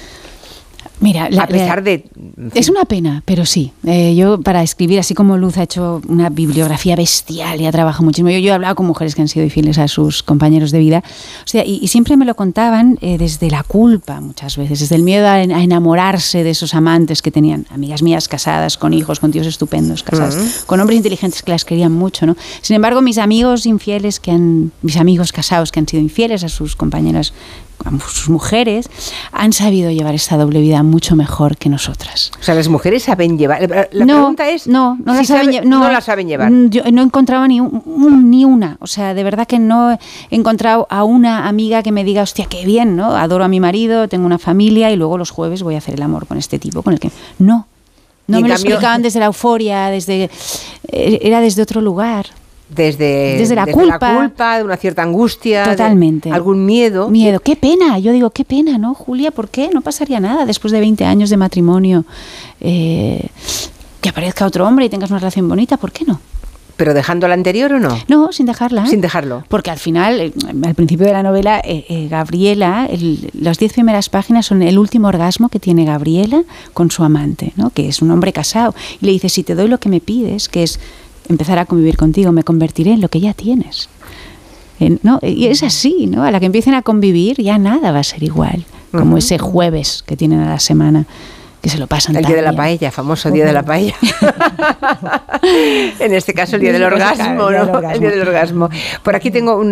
Mira, 1.03 1.29
a 1.39 1.47
pesar 1.47 1.83
de... 1.83 2.05
Es 2.53 2.69
una 2.69 2.85
pena, 2.85 3.23
pero 3.25 3.45
sí. 3.45 3.73
Eh, 3.85 4.15
yo 4.15 4.41
para 4.41 4.63
escribir, 4.63 4.99
así 4.99 5.13
como 5.13 5.37
Luz 5.37 5.57
ha 5.57 5.63
hecho 5.63 6.01
una 6.07 6.29
bibliografía 6.29 6.95
bestial 6.95 7.59
y 7.59 7.65
ha 7.65 7.71
trabajado 7.71 8.05
muchísimo, 8.05 8.29
yo, 8.29 8.37
he 8.37 8.51
hablado 8.51 8.75
con 8.75 8.85
mujeres 8.85 9.13
que 9.13 9.21
han 9.21 9.27
sido 9.27 9.43
infieles 9.43 9.77
a 9.77 9.87
sus 9.87 10.23
compañeros 10.23 10.71
de 10.71 10.79
vida, 10.79 11.03
o 11.43 11.47
sea, 11.47 11.63
y, 11.65 11.87
siempre 11.87 12.17
me 12.17 12.25
lo 12.25 12.35
contaban 12.35 12.97
eh, 13.01 13.17
desde 13.17 13.51
la 13.51 13.63
culpa 13.63 14.19
muchas 14.21 14.57
veces, 14.57 14.79
desde 14.79 14.95
el 14.95 15.03
miedo 15.03 15.27
a, 15.27 15.41
enamorarse 15.41 16.43
de 16.43 16.49
esos 16.49 16.73
amantes 16.73 17.21
que 17.21 17.31
tenían, 17.31 17.67
amigas 17.69 18.01
mías 18.01 18.27
casadas, 18.27 18.77
con 18.77 18.93
hijos, 18.93 19.19
con 19.19 19.31
tíos 19.31 19.45
estupendos, 19.45 20.03
casadas, 20.03 20.63
con 20.65 20.79
hombres 20.79 20.97
inteligentes 20.97 21.43
que 21.43 21.51
las 21.51 21.65
querían 21.65 21.91
mucho, 21.91 22.25
¿no? 22.25 22.35
Sin 22.61 22.75
embargo, 22.75 23.01
mis 23.01 23.17
amigos 23.17 23.65
infieles 23.65 24.19
que 24.19 24.31
han, 24.31 24.71
mis 24.81 24.97
amigos 24.97 25.31
casados 25.31 25.71
que 25.71 25.79
han 25.79 25.87
sido 25.87 26.01
infieles 26.01 26.43
a 26.43 26.49
sus 26.49 26.75
compañeras 26.75 27.33
sus 28.07 28.29
mujeres 28.29 28.89
han 29.31 29.53
sabido 29.53 29.91
llevar 29.91 30.15
esta 30.15 30.37
doble 30.37 30.61
vida 30.61 30.83
mucho 30.83 31.15
mejor 31.15 31.57
que 31.57 31.69
nosotras. 31.69 32.31
O 32.39 32.43
sea, 32.43 32.55
las 32.55 32.67
mujeres 32.67 33.03
saben 33.03 33.37
llevar. 33.37 33.69
La 33.91 34.05
pregunta 34.05 34.49
es. 34.49 34.67
No, 34.67 34.97
no, 35.03 35.13
la 35.13 35.23
saben, 35.23 35.69
no, 35.69 35.91
la 35.91 36.01
saben 36.01 36.27
llevar. 36.27 36.51
Mm, 36.51 36.69
yo 36.69 36.83
no 36.91 37.01
he 37.01 37.05
encontrado 37.05 37.47
ni, 37.47 37.59
ni 37.59 38.45
una. 38.45 38.77
O 38.79 38.87
sea, 38.87 39.13
de 39.13 39.23
verdad 39.23 39.47
que 39.47 39.59
no 39.59 39.91
he 39.91 39.99
encontrado 40.35 40.87
a 40.89 41.03
una 41.03 41.47
amiga 41.47 41.83
que 41.83 41.91
me 41.91 42.03
diga, 42.03 42.21
hostia, 42.23 42.45
qué 42.45 42.65
bien, 42.65 42.95
¿no? 42.95 43.15
Adoro 43.15 43.43
a 43.43 43.47
mi 43.47 43.59
marido, 43.59 44.07
tengo 44.07 44.25
una 44.25 44.39
familia 44.39 44.91
y 44.91 44.95
luego 44.95 45.17
los 45.17 45.31
jueves 45.31 45.63
voy 45.63 45.75
a 45.75 45.79
hacer 45.79 45.95
el 45.95 46.01
amor 46.01 46.27
con 46.27 46.37
este 46.37 46.59
tipo, 46.59 46.81
con 46.81 46.93
el 46.93 46.99
que. 46.99 47.11
No. 47.39 47.67
No 48.25 48.39
me 48.39 48.47
lo 48.47 48.53
explicaban 48.53 49.01
desde 49.01 49.19
la 49.19 49.25
euforia, 49.25 49.87
desde. 49.87 50.29
Eh, 50.87 51.19
era 51.21 51.41
desde 51.41 51.61
otro 51.61 51.81
lugar 51.81 52.27
desde, 52.75 53.37
desde, 53.37 53.55
la, 53.55 53.65
culpa, 53.67 54.57
de 54.57 54.63
una 54.63 54.77
cierta 54.77 55.03
angustia, 55.03 55.63
totalmente, 55.63 56.31
algún 56.31 56.65
miedo. 56.65 57.09
Miedo, 57.09 57.39
qué 57.39 57.55
pena, 57.55 57.99
yo 57.99 58.11
digo, 58.11 58.29
qué 58.31 58.45
pena, 58.45 58.77
¿no, 58.77 58.93
Julia? 58.93 59.31
¿Por 59.31 59.49
qué? 59.49 59.69
No 59.73 59.81
pasaría 59.81 60.19
nada 60.19 60.45
después 60.45 60.71
de 60.71 60.79
20 60.79 61.05
años 61.05 61.29
de 61.29 61.37
matrimonio. 61.37 62.05
Eh, 62.61 63.27
que 64.01 64.09
aparezca 64.09 64.45
otro 64.45 64.67
hombre 64.67 64.85
y 64.85 64.89
tengas 64.89 65.09
una 65.09 65.19
relación 65.19 65.47
bonita, 65.47 65.77
¿por 65.77 65.91
qué 65.91 66.03
no? 66.05 66.19
¿Pero 66.75 66.93
dejando 66.93 67.27
la 67.27 67.35
anterior 67.35 67.71
o 67.73 67.79
no? 67.79 67.97
No, 68.07 68.31
sin 68.31 68.47
dejarla. 68.47 68.87
Sin 68.87 68.99
dejarlo. 68.99 69.43
Porque 69.47 69.69
al 69.69 69.77
final, 69.77 70.19
eh, 70.19 70.33
al 70.63 70.75
principio 70.75 71.05
de 71.05 71.13
la 71.13 71.23
novela, 71.23 71.61
eh, 71.63 72.07
Gabriela, 72.09 72.89
las 73.33 73.59
diez 73.59 73.73
primeras 73.73 74.09
páginas 74.09 74.47
son 74.47 74.61
el 74.63 74.79
último 74.79 75.07
orgasmo 75.07 75.49
que 75.49 75.59
tiene 75.59 75.85
Gabriela 75.85 76.43
con 76.73 76.89
su 76.89 77.03
amante, 77.03 77.53
¿no? 77.55 77.69
que 77.69 77.87
es 77.87 78.01
un 78.01 78.11
hombre 78.11 78.33
casado. 78.33 78.73
Y 79.01 79.05
le 79.05 79.11
dice, 79.11 79.29
si 79.29 79.43
te 79.43 79.55
doy 79.55 79.67
lo 79.67 79.79
que 79.79 79.89
me 79.89 80.01
pides, 80.01 80.49
que 80.49 80.63
es 80.63 80.79
empezar 81.29 81.59
a 81.59 81.65
convivir 81.65 81.97
contigo, 81.97 82.31
me 82.31 82.43
convertiré 82.43 82.93
en 82.93 83.01
lo 83.01 83.09
que 83.09 83.19
ya 83.19 83.33
tienes. 83.33 83.89
¿no? 85.01 85.19
Y 85.21 85.47
es 85.47 85.63
así, 85.63 86.07
¿no? 86.07 86.23
A 86.23 86.31
la 86.31 86.39
que 86.39 86.45
empiecen 86.45 86.73
a 86.73 86.81
convivir 86.81 87.41
ya 87.41 87.57
nada 87.57 87.91
va 87.91 87.99
a 87.99 88.03
ser 88.03 88.23
igual, 88.23 88.65
como 88.91 89.17
ese 89.17 89.37
jueves 89.37 90.03
que 90.05 90.17
tienen 90.17 90.39
a 90.39 90.49
la 90.49 90.59
semana 90.59 91.05
que 91.63 91.69
se 91.69 91.77
lo 91.77 91.87
pasan. 91.87 92.17
El 92.17 92.25
día 92.25 92.35
de 92.35 92.41
la 92.41 92.51
paella, 92.51 92.91
famoso 92.91 93.31
día 93.31 93.45
de 93.45 93.53
la 93.53 93.63
paella. 93.63 93.95
en 95.99 96.13
este 96.13 96.33
caso 96.33 96.57
el 96.57 96.61
día 96.61 96.73
del 96.73 96.83
orgasmo, 96.83 97.49
¿no? 97.49 97.89
El 97.89 98.01
día 98.01 98.09
del 98.09 98.21
orgasmo. 98.21 98.69
Por 99.01 99.15
aquí 99.15 99.31
tengo 99.31 99.63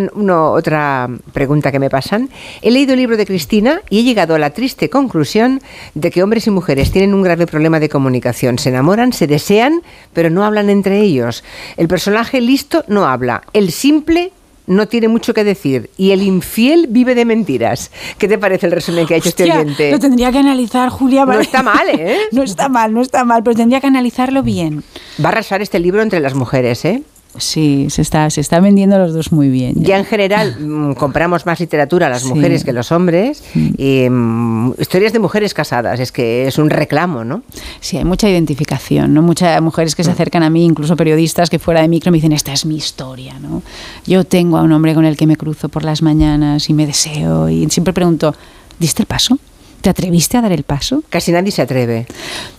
otra 0.54 1.10
pregunta 1.34 1.70
que 1.70 1.80
me 1.80 1.90
pasan. 1.90 2.30
He 2.62 2.72
leído 2.72 2.94
el 2.94 3.00
libro 3.00 3.18
de 3.18 3.26
Cristina 3.26 3.82
y 3.90 4.00
he 4.00 4.04
llegado 4.04 4.36
a 4.36 4.40
la 4.40 4.52
triste 4.52 4.90
conclusión 4.90 5.62
de 5.94 6.12
que 6.12 6.24
hombres 6.24 6.48
y 6.48 6.52
mujeres 6.52 6.94
tienen 6.94 7.14
un 7.14 7.24
grave 7.24 7.46
problema 7.46 7.82
de 7.82 7.90
comunicación. 7.90 8.58
Se 8.58 8.70
enamoran, 8.70 9.12
se 9.12 9.28
desean, 9.28 9.82
pero 10.14 10.30
no 10.30 10.46
hablan 10.46 10.70
entre 10.70 11.02
ellos. 11.02 11.44
El 11.76 11.90
personaje 11.90 12.40
listo 12.40 12.86
no 12.88 13.06
habla. 13.06 13.44
El 13.52 13.70
simple 13.74 14.32
no 14.72 14.88
tiene 14.88 15.10
mucho 15.10 15.34
que 15.34 15.44
decir 15.44 15.90
y 15.98 16.12
el 16.12 16.24
infiel 16.24 16.88
vive 16.90 17.14
de 17.14 17.26
mentiras. 17.26 17.92
¿Qué 18.18 18.28
te 18.28 18.38
parece 18.38 18.68
el 18.68 18.72
resumen 18.72 19.06
que 19.06 19.16
ha 19.16 19.18
hecho 19.18 19.30
este 19.30 19.44
oyente? 19.44 19.92
Lo 19.92 20.00
tendría 20.00 20.32
que 20.32 20.38
analizar, 20.38 20.90
Julia. 20.90 21.26
No 21.26 21.40
está 21.40 21.62
mal, 21.62 21.88
¿eh? 21.90 22.18
no 22.32 22.44
está 22.44 22.70
mal, 22.70 22.94
no 22.94 23.02
está 23.02 23.26
mal, 23.26 23.44
pero 23.44 23.56
tendría 23.56 23.82
que 23.82 23.88
analizarlo 23.88 24.44
bien. 24.44 24.84
Va 25.24 25.30
a 25.30 25.32
arrasar 25.34 25.62
este 25.62 25.80
libro 25.80 26.02
entre 26.02 26.22
las 26.22 26.36
mujeres, 26.36 26.86
¿eh? 26.86 27.04
Sí, 27.38 27.88
se 27.90 28.02
está, 28.02 28.30
se 28.30 28.42
está 28.42 28.60
vendiendo 28.60 28.98
los 28.98 29.14
dos 29.14 29.32
muy 29.32 29.50
bien. 29.50 29.76
Ya, 29.78 29.98
en 29.98 30.06
general 30.06 30.58
mm, 30.60 30.94
compramos 30.94 31.46
más 31.46 31.60
literatura 31.60 32.10
las 32.10 32.26
mujeres 32.26 32.66
que 32.66 32.74
los 32.74 32.92
hombres. 32.92 33.44
Y, 33.56 34.08
mm, 34.10 34.74
historias 34.80 35.14
de 35.14 35.20
mujeres 35.20 35.54
casadas, 35.54 36.00
es 36.00 36.12
que 36.12 36.48
es 36.48 36.58
un 36.58 36.70
reclamo, 36.70 37.24
¿no? 37.24 37.44
Sí, 37.80 37.98
hay 37.98 38.04
mucha 38.04 38.30
identificación, 38.30 39.14
¿no? 39.14 39.22
Muchas 39.22 39.62
mujeres 39.62 39.96
que 39.96 40.04
se 40.04 40.12
acercan 40.12 40.44
a 40.44 40.50
mí, 40.50 40.66
incluso 40.66 40.98
periodistas 40.98 41.50
que 41.50 41.58
fuera 41.58 41.82
de 41.82 41.88
micro 41.88 42.12
me 42.12 42.18
dicen, 42.18 42.34
esta 42.34 42.52
es 42.52 42.66
mi 42.66 42.76
historia, 42.76 43.40
¿no? 43.40 43.64
Yo 44.06 44.26
tengo 44.26 44.58
a 44.58 44.62
un 44.62 44.72
hombre 44.74 44.94
con 44.94 45.06
el 45.06 45.16
que 45.16 45.26
me 45.26 45.38
cruzo 45.38 45.70
por 45.70 45.86
las 45.86 46.02
mañanas 46.02 46.70
y 46.70 46.74
me 46.74 46.86
deseo 46.86 47.48
y 47.50 47.70
siempre 47.70 47.94
pregunto, 47.94 48.36
¿diste 48.78 49.04
el 49.04 49.08
paso? 49.08 49.40
¿Te 49.80 49.90
atreviste 49.90 50.38
a 50.38 50.42
dar 50.42 50.52
el 50.52 50.64
paso? 50.64 51.04
Casi 51.10 51.32
nadie 51.32 51.52
se 51.52 51.62
atreve. 51.62 52.06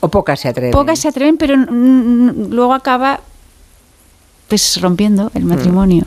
O 0.01 0.09
pocas 0.09 0.41
se 0.41 0.49
atreven. 0.49 0.73
Pocas 0.73 0.99
se 0.99 1.09
atreven, 1.09 1.37
pero 1.37 1.57
luego 1.57 2.75
acaba 2.75 3.21
pues 4.53 4.83
rompiendo 4.83 5.31
el 5.33 5.47
matrimonio. 5.47 6.05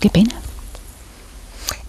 Qué 0.00 0.10
pena. 0.10 0.34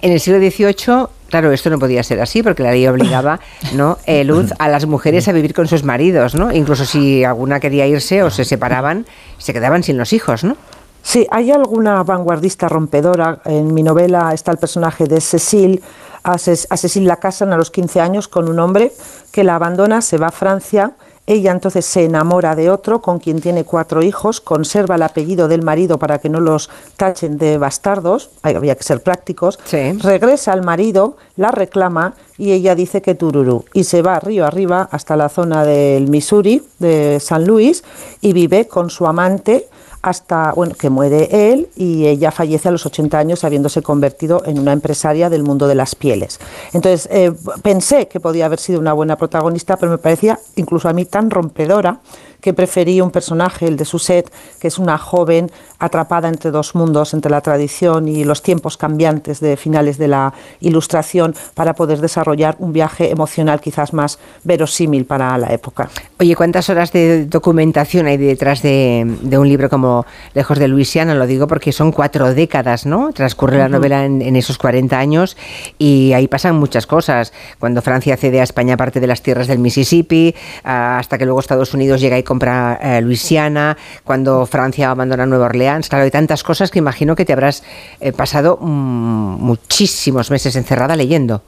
En 0.02 0.14
el 0.14 0.22
siglo 0.22 0.40
XVIII, 0.40 1.08
claro, 1.28 1.52
esto 1.52 1.70
no 1.70 1.80
podía 1.80 2.02
ser 2.02 2.22
así 2.22 2.42
porque 2.42 2.64
la 2.64 2.72
ley 2.72 2.88
obligaba, 2.88 3.42
¿no? 3.74 3.98
Eh, 4.06 4.24
Luz 4.24 4.54
a 4.58 4.70
las 4.70 4.86
mujeres 4.86 5.28
a 5.28 5.34
vivir 5.34 5.54
con 5.54 5.68
sus 5.68 5.84
maridos, 5.84 6.34
¿no? 6.34 6.50
Incluso 6.54 6.86
si 6.86 7.26
alguna 7.26 7.60
quería 7.60 7.88
irse 7.88 8.24
o 8.24 8.30
se 8.30 8.46
separaban, 8.46 9.06
se 9.38 9.52
quedaban 9.52 9.84
sin 9.84 9.98
los 9.98 10.14
hijos, 10.14 10.46
¿no? 10.46 10.56
Sí, 11.04 11.28
hay 11.30 11.52
alguna 11.52 12.02
vanguardista 12.04 12.70
rompedora. 12.70 13.42
En 13.44 13.74
mi 13.74 13.84
novela 13.84 14.34
está 14.34 14.54
el 14.54 14.60
personaje 14.60 15.08
de 15.08 15.20
Cecil. 15.20 15.84
A, 16.24 16.38
Cecil 16.38 17.04
la 17.04 17.18
casan 17.18 17.52
a 17.52 17.58
los 17.58 17.70
15 17.70 18.00
años 18.00 18.30
con 18.30 18.48
un 18.48 18.60
hombre 18.60 18.94
que 19.34 19.44
la 19.44 19.56
abandona, 19.56 20.02
se 20.02 20.18
va 20.18 20.28
a 20.28 20.32
Francia 20.32 20.94
ella 21.28 21.52
entonces 21.52 21.86
se 21.86 22.04
enamora 22.04 22.56
de 22.56 22.70
otro 22.70 23.02
con 23.02 23.20
quien 23.20 23.42
tiene 23.42 23.64
cuatro 23.64 24.02
hijos, 24.02 24.42
conserva 24.42 24.96
el 24.96 25.04
apellido 25.04 25.48
del 25.48 25.62
marido 25.62 25.98
para 26.00 26.20
que 26.20 26.30
no 26.30 26.40
los 26.40 26.70
tachen 26.98 27.38
de 27.38 27.58
bastardos, 27.58 28.32
había 28.42 28.76
que 28.76 28.84
ser 28.84 29.02
prácticos, 29.02 29.60
regresa 29.72 30.52
al 30.52 30.64
marido, 30.64 31.18
la 31.36 31.52
reclama 31.52 32.16
y 32.38 32.52
ella 32.52 32.76
dice 32.76 33.02
que 33.02 33.16
tururú 33.16 33.66
y 33.74 33.84
se 33.84 34.02
va 34.02 34.20
río 34.20 34.46
arriba 34.46 34.90
hasta 34.92 35.16
la 35.16 35.30
zona 35.30 35.64
del 35.64 36.10
Missouri, 36.10 36.64
de 36.80 37.20
San 37.20 37.46
Luis, 37.46 37.84
y 38.20 38.34
vive 38.34 38.68
con 38.68 38.90
su 38.90 39.06
amante 39.06 39.68
hasta 40.02 40.54
bueno, 40.54 40.76
que 40.76 40.90
muere 40.90 41.52
él 41.52 41.70
y 41.76 42.08
ella 42.08 42.32
fallece 42.32 42.70
a 42.70 42.72
los 42.72 42.86
80 42.86 43.18
años 43.18 43.44
habiéndose 43.44 43.82
convertido 43.82 44.44
en 44.46 44.60
una 44.60 44.74
empresaria 44.74 45.30
del 45.30 45.44
mundo 45.44 45.68
de 45.68 45.76
las 45.76 45.96
pieles. 45.96 46.40
Entonces 46.74 47.08
eh, 47.12 47.32
pensé 47.62 48.08
que 48.08 48.20
podía 48.20 48.46
haber 48.46 48.60
sido 48.60 48.80
una 48.80 48.94
buena 48.94 49.18
protagonista, 49.18 49.78
pero 49.78 49.92
me 49.92 49.98
parecía 49.98 50.40
incluso 50.56 50.90
a 50.90 50.94
mí 50.94 51.06
tan 51.06 51.30
rompedora 51.30 52.00
que 52.42 52.54
preferí 52.54 53.00
un 53.00 53.12
personaje, 53.12 53.68
el 53.68 53.78
de 53.78 53.86
Suset, 53.86 54.32
que 54.60 54.68
es 54.68 54.78
una 54.78 54.98
joven 54.98 55.50
atrapada 55.80 56.28
entre 56.28 56.52
dos 56.52 56.76
mundos, 56.76 57.14
entre 57.14 57.32
la 57.32 57.42
tradición 57.42 58.08
y 58.08 58.24
los 58.24 58.42
tiempos 58.42 58.78
cambiantes 58.78 59.40
de 59.40 59.58
finales 59.58 59.98
de 59.98 60.08
la 60.08 60.34
Ilustración, 60.60 61.36
para 61.54 61.74
poder 61.74 62.00
desarrollar 62.02 62.56
un 62.60 62.74
viaje 62.74 63.12
emocional 63.12 63.62
quizás 63.62 63.94
más 63.94 64.20
verosímil 64.44 65.06
para 65.06 65.38
la 65.38 65.54
época. 65.54 65.90
Oye, 66.20 66.36
¿cuántas 66.36 66.70
horas 66.70 66.92
de 66.92 67.26
documentación 67.26 68.08
hay 68.08 68.18
detrás 68.18 68.62
de, 68.62 69.06
un 69.32 69.48
libro 69.48 69.70
como 69.70 70.06
Lejos 70.34 70.60
de 70.60 70.68
Luisiana? 70.68 71.16
Lo 71.16 71.28
digo 71.28 71.48
porque 71.48 71.72
son 71.72 71.92
cuatro 71.92 72.34
décadas, 72.34 72.86
¿no? 72.86 73.12
Transcurre 73.14 73.58
la 73.58 73.70
novela 73.70 74.06
en, 74.06 74.36
esos 74.36 74.58
40 74.58 74.98
años 74.98 75.38
y 75.78 76.14
ahí 76.14 76.28
pasan 76.28 76.56
muchas 76.56 76.88
cosas. 76.88 77.34
Cuando 77.60 77.82
Francia 77.82 78.18
cede 78.18 78.40
a 78.40 78.44
España 78.44 78.78
parte 78.78 79.00
de 79.00 79.08
las 79.08 79.22
tierras 79.22 79.48
del 79.48 79.60
Mississippi, 79.60 80.36
hasta 80.64 81.18
que 81.18 81.26
luego 81.26 81.40
Estados 81.40 81.74
Unidos 81.74 82.02
llega 82.02 82.18
y 82.18 82.24
compra 82.32 82.80
eh, 82.82 83.02
Luisiana, 83.02 83.76
cuando 84.06 84.46
Francia 84.46 84.90
abandona 84.90 85.26
Nueva 85.26 85.48
Orleans, 85.48 85.90
claro, 85.90 86.06
hay 86.06 86.12
tantas 86.12 86.44
cosas 86.44 86.72
que 86.72 86.80
imagino 86.80 87.14
que 87.14 87.26
te 87.26 87.34
habrás 87.34 87.62
eh, 88.00 88.14
pasado 88.14 88.58
mm, 88.62 89.36
muchísimos 89.42 90.32
meses 90.32 90.56
encerrada 90.56 90.96
leyendo. 90.96 91.42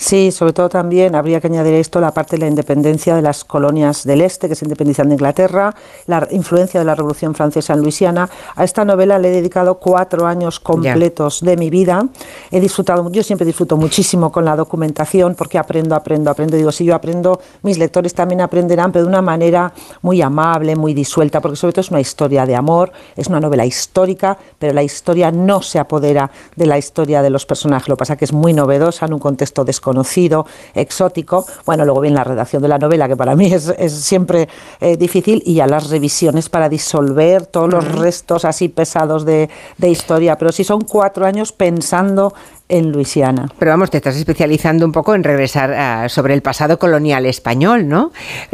Sí, 0.00 0.32
sobre 0.32 0.54
todo 0.54 0.70
también 0.70 1.14
habría 1.14 1.42
que 1.42 1.48
añadir 1.48 1.74
esto 1.74 2.00
la 2.00 2.10
parte 2.10 2.36
de 2.36 2.40
la 2.40 2.48
independencia 2.48 3.14
de 3.14 3.20
las 3.20 3.44
colonias 3.44 4.02
del 4.04 4.22
este 4.22 4.48
que 4.48 4.54
se 4.54 4.64
independizan 4.64 5.08
de 5.08 5.14
Inglaterra, 5.14 5.74
la 6.06 6.26
influencia 6.30 6.80
de 6.80 6.86
la 6.86 6.94
Revolución 6.94 7.34
Francesa 7.34 7.74
en 7.74 7.82
Luisiana. 7.82 8.26
A 8.56 8.64
esta 8.64 8.82
novela 8.86 9.18
le 9.18 9.28
he 9.28 9.30
dedicado 9.30 9.74
cuatro 9.74 10.26
años 10.26 10.58
completos 10.58 11.42
de 11.42 11.54
mi 11.58 11.68
vida. 11.68 12.08
He 12.50 12.60
disfrutado, 12.60 13.12
yo 13.12 13.22
siempre 13.22 13.44
disfruto 13.44 13.76
muchísimo 13.76 14.32
con 14.32 14.46
la 14.46 14.56
documentación 14.56 15.34
porque 15.34 15.58
aprendo, 15.58 15.94
aprendo, 15.94 16.30
aprendo. 16.30 16.56
Digo, 16.56 16.72
si 16.72 16.86
yo 16.86 16.94
aprendo, 16.94 17.38
mis 17.62 17.76
lectores 17.76 18.14
también 18.14 18.40
aprenderán, 18.40 18.92
pero 18.92 19.04
de 19.04 19.08
una 19.10 19.20
manera 19.20 19.70
muy 20.00 20.22
amable, 20.22 20.76
muy 20.76 20.94
disuelta, 20.94 21.42
porque 21.42 21.56
sobre 21.56 21.74
todo 21.74 21.82
es 21.82 21.90
una 21.90 22.00
historia 22.00 22.46
de 22.46 22.56
amor, 22.56 22.90
es 23.16 23.26
una 23.26 23.38
novela 23.38 23.66
histórica, 23.66 24.38
pero 24.58 24.72
la 24.72 24.82
historia 24.82 25.30
no 25.30 25.60
se 25.60 25.78
apodera 25.78 26.30
de 26.56 26.64
la 26.64 26.78
historia 26.78 27.20
de 27.20 27.28
los 27.28 27.44
personajes. 27.44 27.86
Lo 27.86 27.96
que 27.96 28.00
pasa 28.00 28.14
es 28.14 28.18
que 28.18 28.24
es 28.24 28.32
muy 28.32 28.54
novedosa 28.54 29.04
en 29.04 29.12
un 29.12 29.18
contexto 29.18 29.62
desconocido 29.62 29.89
conocido, 29.90 30.46
exótico. 30.74 31.44
Bueno, 31.66 31.84
luego 31.84 32.00
viene 32.00 32.16
la 32.16 32.24
redacción 32.24 32.62
de 32.62 32.68
la 32.68 32.78
novela, 32.78 33.08
que 33.08 33.16
para 33.16 33.34
mí 33.34 33.52
es, 33.52 33.74
siempre 33.92 34.48
eh, 34.80 34.96
difícil, 34.96 35.42
y 35.44 35.54
ya 35.54 35.66
las 35.66 35.90
revisiones 35.90 36.48
para 36.48 36.68
disolver 36.68 37.46
todos 37.46 37.68
los 37.68 37.84
restos 37.84 38.44
así 38.44 38.68
pesados 38.68 39.24
de, 39.24 39.50
de 39.78 39.88
historia. 39.88 40.36
Pero 40.38 40.52
sí 40.52 40.62
son 40.62 40.82
cuatro 40.82 41.26
años 41.26 41.50
pensando 41.52 42.32
en 42.70 42.92
Luisiana. 42.92 43.48
Pero 43.58 43.72
vamos, 43.72 43.90
te 43.90 43.98
estás 43.98 44.16
especializando 44.16 44.86
un 44.86 44.92
poco 44.92 45.14
en 45.14 45.24
regresar 45.24 45.72
ah, 45.72 46.08
sobre 46.08 46.34
el 46.34 46.40
pasado 46.40 46.78
colonial 46.78 47.26
español, 47.26 47.88
¿no? 47.88 48.12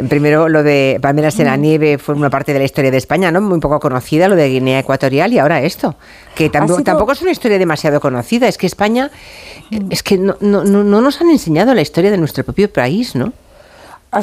Primero 0.09 0.49
lo 0.49 0.63
de 0.63 0.99
Palmeras 1.01 1.39
en 1.39 1.45
la 1.45 1.55
nieve 1.55 1.97
fue 1.97 2.15
una 2.15 2.29
parte 2.29 2.51
de 2.51 2.59
la 2.59 2.65
historia 2.65 2.91
de 2.91 2.97
España, 2.97 3.31
¿no? 3.31 3.39
Muy 3.39 3.59
poco 3.59 3.79
conocida, 3.79 4.27
lo 4.27 4.35
de 4.35 4.49
Guinea 4.49 4.79
Ecuatorial 4.79 5.31
y 5.31 5.39
ahora 5.39 5.61
esto, 5.61 5.95
que 6.35 6.49
tampoco, 6.49 7.11
es 7.11 7.21
una 7.21 7.31
historia 7.31 7.57
demasiado 7.57 7.99
conocida, 7.99 8.47
es 8.47 8.57
que 8.57 8.67
España, 8.67 9.11
mm. 9.71 9.91
es 9.91 10.03
que 10.03 10.17
no, 10.17 10.35
no, 10.41 10.63
no 10.63 11.01
nos 11.01 11.21
han 11.21 11.29
enseñado 11.29 11.73
la 11.73 11.81
historia 11.81 12.11
de 12.11 12.17
nuestro 12.17 12.43
propio 12.43 12.71
país, 12.71 13.15
¿no? 13.15 13.31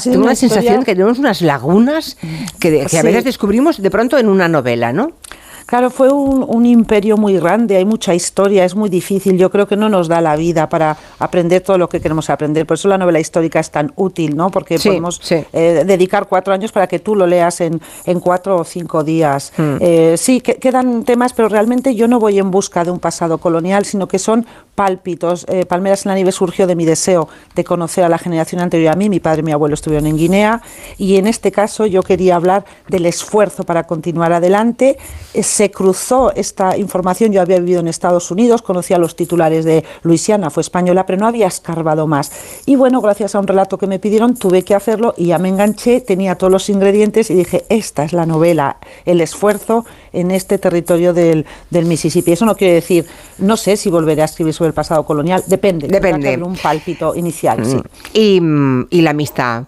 Tengo 0.02 0.24
una, 0.24 0.34
sensación 0.34 0.82
que 0.82 0.94
tenemos 0.94 1.18
unas 1.18 1.42
lagunas 1.42 2.16
que, 2.58 2.86
que 2.90 2.98
a 2.98 3.02
veces 3.02 3.24
descubrimos 3.24 3.80
de 3.80 3.90
pronto 3.90 4.18
en 4.18 4.28
una 4.28 4.48
novela, 4.48 4.92
¿no? 4.92 5.12
Claro, 5.66 5.90
fue 5.90 6.10
un, 6.12 6.66
imperio 6.66 7.16
muy 7.16 7.38
grande, 7.38 7.76
hay 7.76 7.84
mucha 7.84 8.14
historia, 8.14 8.64
es 8.64 8.74
muy 8.74 8.88
difícil. 8.90 9.38
Yo 9.38 9.50
creo 9.50 9.66
que 9.66 9.76
no 9.76 9.88
nos 9.88 10.08
da 10.08 10.20
la 10.20 10.36
vida 10.36 10.68
para 10.68 10.96
aprender 11.18 11.62
todo 11.62 11.78
lo 11.78 11.88
que 11.88 12.00
queremos 12.00 12.30
aprender. 12.30 12.66
Por 12.66 12.76
eso 12.76 12.88
la 12.88 12.98
novela 12.98 13.20
histórica 13.20 13.60
es 13.60 13.70
tan 13.70 13.92
útil, 13.96 14.36
¿no? 14.36 14.50
Porque 14.50 14.78
podemos 14.78 15.20
eh, 15.30 15.84
dedicar 15.86 16.26
cuatro 16.26 16.52
años 16.52 16.72
para 16.72 16.86
que 16.86 16.98
tú 16.98 17.14
lo 17.14 17.26
leas 17.26 17.60
en, 17.60 17.80
en 18.04 18.20
cuatro 18.20 18.56
o 18.56 18.64
cinco 18.64 19.04
días. 19.04 19.52
Hmm. 19.56 19.76
Eh, 19.80 20.14
sí, 20.18 20.40
quedan 20.40 21.04
temas, 21.04 21.32
pero 21.32 21.48
realmente 21.48 21.94
yo 21.94 22.08
no 22.08 22.18
voy 22.18 22.38
en 22.38 22.50
busca 22.50 22.84
de 22.84 22.90
un 22.90 22.98
pasado 22.98 23.38
colonial, 23.38 23.84
sino 23.84 24.06
que 24.06 24.18
son 24.18 24.46
pálpitos. 24.74 25.46
Eh, 25.48 25.66
Palmeras 25.66 26.04
en 26.04 26.10
la 26.10 26.14
nieve 26.16 26.32
surgió 26.32 26.66
de 26.66 26.76
mi 26.76 26.84
deseo 26.84 27.28
de 27.54 27.64
conocer 27.64 28.04
a 28.04 28.08
la 28.08 28.18
generación 28.18 28.60
anterior 28.60 28.92
a 28.92 28.96
mí. 28.96 29.08
Mi 29.08 29.20
padre 29.20 29.40
y 29.40 29.44
mi 29.44 29.52
abuelo 29.52 29.74
estuvieron 29.74 30.06
en 30.06 30.16
Guinea 30.16 30.62
y 30.98 31.16
en 31.16 31.26
este 31.26 31.52
caso 31.52 31.86
yo 31.86 32.02
quería 32.02 32.36
hablar 32.36 32.64
del 32.88 33.06
esfuerzo 33.06 33.64
para 33.64 33.84
continuar 33.84 34.32
adelante. 34.32 34.98
Se 35.54 35.70
cruzó 35.70 36.32
esta 36.34 36.76
información. 36.76 37.30
Yo 37.30 37.40
había 37.40 37.60
vivido 37.60 37.78
en 37.78 37.86
Estados 37.86 38.32
Unidos, 38.32 38.60
conocía 38.60 38.98
los 38.98 39.14
titulares 39.14 39.64
de 39.64 39.84
Luisiana, 40.02 40.50
fue 40.50 40.62
española, 40.62 41.06
pero 41.06 41.16
no 41.16 41.28
había 41.28 41.46
escarbado 41.46 42.08
más. 42.08 42.32
Y 42.66 42.74
bueno, 42.74 43.00
gracias 43.00 43.36
a 43.36 43.38
un 43.38 43.46
relato 43.46 43.78
que 43.78 43.86
me 43.86 44.00
pidieron, 44.00 44.34
tuve 44.34 44.64
que 44.64 44.74
hacerlo 44.74 45.14
y 45.16 45.26
ya 45.26 45.38
me 45.38 45.48
enganché, 45.48 46.00
tenía 46.00 46.34
todos 46.34 46.52
los 46.52 46.68
ingredientes 46.70 47.30
y 47.30 47.34
dije, 47.34 47.64
esta 47.68 48.02
es 48.02 48.12
la 48.12 48.26
novela, 48.26 48.78
el 49.04 49.20
esfuerzo 49.20 49.84
en 50.12 50.32
este 50.32 50.58
territorio 50.58 51.12
del, 51.12 51.46
del 51.70 51.84
Mississippi. 51.86 52.32
Eso 52.32 52.46
no 52.46 52.56
quiere 52.56 52.74
decir, 52.74 53.06
no 53.38 53.56
sé 53.56 53.76
si 53.76 53.90
volveré 53.90 54.22
a 54.22 54.24
escribir 54.24 54.54
sobre 54.54 54.68
el 54.68 54.74
pasado 54.74 55.06
colonial, 55.06 55.44
depende. 55.46 55.86
Depende. 55.86 56.36
Un 56.36 56.56
pálpito 56.56 57.14
inicial, 57.14 57.64
sí. 57.64 58.40
Mm, 58.40 58.86
y, 58.90 59.02
la 59.02 59.10
amistad, 59.10 59.64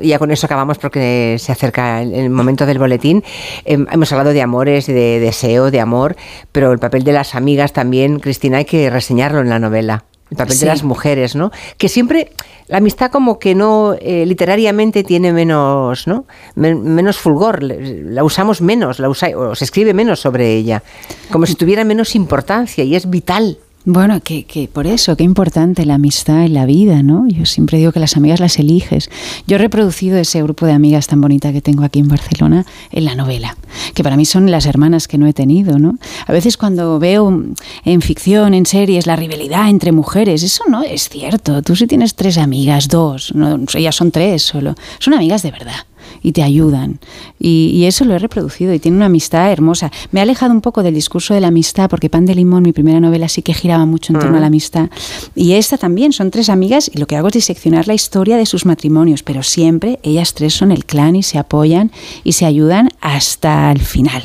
y 0.00 0.08
ya 0.08 0.18
con 0.18 0.32
eso 0.32 0.46
acabamos 0.46 0.78
porque 0.78 1.36
se 1.38 1.52
acerca 1.52 2.02
el, 2.02 2.30
momento 2.30 2.66
del 2.66 2.80
boletín. 2.80 3.22
Em, 3.64 3.86
hemos 3.92 4.10
hablado 4.10 4.32
de 4.32 4.42
amores, 4.42 4.86
de 4.86 5.03
deseo, 5.20 5.70
de 5.70 5.80
amor, 5.80 6.16
pero 6.52 6.72
el 6.72 6.78
papel 6.78 7.04
de 7.04 7.12
las 7.12 7.34
amigas 7.34 7.72
también, 7.72 8.20
Cristina, 8.20 8.58
hay 8.58 8.64
que 8.64 8.90
reseñarlo 8.90 9.40
en 9.40 9.48
la 9.48 9.58
novela 9.58 10.04
el 10.30 10.36
papel 10.36 10.58
de 10.58 10.66
las 10.66 10.82
mujeres, 10.82 11.36
¿no? 11.36 11.52
Que 11.76 11.88
siempre 11.88 12.32
la 12.66 12.78
amistad 12.78 13.10
como 13.10 13.38
que 13.38 13.54
no 13.54 13.94
eh, 14.00 14.24
literariamente 14.26 15.04
tiene 15.04 15.32
menos, 15.32 16.06
¿no? 16.06 16.24
menos 16.56 17.18
fulgor, 17.18 17.62
la 17.62 18.24
usamos 18.24 18.60
menos, 18.60 18.98
la 18.98 19.08
usa, 19.08 19.28
o 19.36 19.54
se 19.54 19.64
escribe 19.64 19.92
menos 19.92 20.20
sobre 20.20 20.54
ella, 20.54 20.82
como 21.30 21.46
si 21.46 21.54
tuviera 21.54 21.84
menos 21.84 22.14
importancia 22.14 22.84
y 22.84 22.96
es 22.96 23.08
vital. 23.08 23.58
Bueno, 23.86 24.22
que, 24.22 24.44
que, 24.44 24.66
por 24.66 24.86
eso, 24.86 25.14
qué 25.14 25.24
importante 25.24 25.84
la 25.84 25.96
amistad 25.96 26.46
en 26.46 26.54
la 26.54 26.64
vida, 26.64 27.02
¿no? 27.02 27.28
Yo 27.28 27.44
siempre 27.44 27.76
digo 27.76 27.92
que 27.92 28.00
las 28.00 28.16
amigas 28.16 28.40
las 28.40 28.58
eliges. 28.58 29.10
Yo 29.46 29.56
he 29.56 29.58
reproducido 29.58 30.16
ese 30.16 30.42
grupo 30.42 30.64
de 30.64 30.72
amigas 30.72 31.06
tan 31.06 31.20
bonita 31.20 31.52
que 31.52 31.60
tengo 31.60 31.84
aquí 31.84 31.98
en 31.98 32.08
Barcelona 32.08 32.64
en 32.90 33.04
la 33.04 33.14
novela, 33.14 33.58
que 33.92 34.02
para 34.02 34.16
mí 34.16 34.24
son 34.24 34.50
las 34.50 34.64
hermanas 34.64 35.06
que 35.06 35.18
no 35.18 35.26
he 35.26 35.34
tenido, 35.34 35.78
¿no? 35.78 35.98
A 36.26 36.32
veces 36.32 36.56
cuando 36.56 36.98
veo 36.98 37.44
en 37.84 38.00
ficción, 38.00 38.54
en 38.54 38.64
series, 38.64 39.06
la 39.06 39.16
rivalidad 39.16 39.68
entre 39.68 39.92
mujeres, 39.92 40.42
eso 40.42 40.64
no 40.66 40.82
es 40.82 41.10
cierto. 41.10 41.60
Tú 41.60 41.76
si 41.76 41.86
tienes 41.86 42.14
tres 42.14 42.38
amigas, 42.38 42.88
dos, 42.88 43.34
no, 43.34 43.60
ellas 43.74 43.94
son 43.94 44.10
tres 44.10 44.42
solo, 44.42 44.76
son 44.98 45.12
amigas 45.12 45.42
de 45.42 45.50
verdad 45.50 45.84
y 46.22 46.32
te 46.32 46.42
ayudan. 46.42 46.98
Y, 47.38 47.84
eso 47.84 48.04
lo 48.06 48.14
he 48.14 48.18
reproducido 48.18 48.72
y 48.72 48.78
tiene 48.78 48.96
una 48.96 49.06
amistad 49.06 49.52
hermosa. 49.52 49.92
Me 50.10 50.20
ha 50.20 50.22
alejado 50.22 50.52
un 50.52 50.62
poco 50.62 50.82
del 50.82 50.94
discurso 50.94 51.34
de 51.34 51.40
la 51.40 51.48
amistad 51.48 51.90
porque 51.90 52.08
Pan 52.08 52.24
de 52.24 52.34
Limón, 52.34 52.62
mi 52.62 52.72
primera 52.72 52.98
novela, 52.98 53.28
sí 53.28 53.42
que 53.42 53.52
giraba 53.52 53.84
mucho 53.84 54.12
en 54.12 54.20
torno 54.20 54.38
a 54.38 54.40
la 54.40 54.46
amistad. 54.46 54.88
Y 55.34 55.52
esta 55.52 55.76
también, 55.76 56.12
son 56.12 56.30
tres 56.30 56.48
amigas 56.48 56.90
y 56.92 56.98
lo 56.98 57.06
que 57.06 57.16
hago 57.16 57.28
es 57.28 57.34
diseccionar 57.34 57.86
la 57.86 57.94
historia 57.94 58.38
de 58.38 58.46
sus 58.46 58.64
matrimonios, 58.64 59.22
pero 59.22 59.42
siempre 59.42 59.98
ellas 60.02 60.32
tres 60.32 60.54
son 60.54 60.72
el 60.72 60.86
clan 60.86 61.16
y 61.16 61.22
se 61.22 61.38
apoyan 61.38 61.92
y 62.24 62.32
se 62.32 62.46
ayudan 62.46 62.90
hasta 63.00 63.70
el 63.70 63.80
final. 63.80 64.22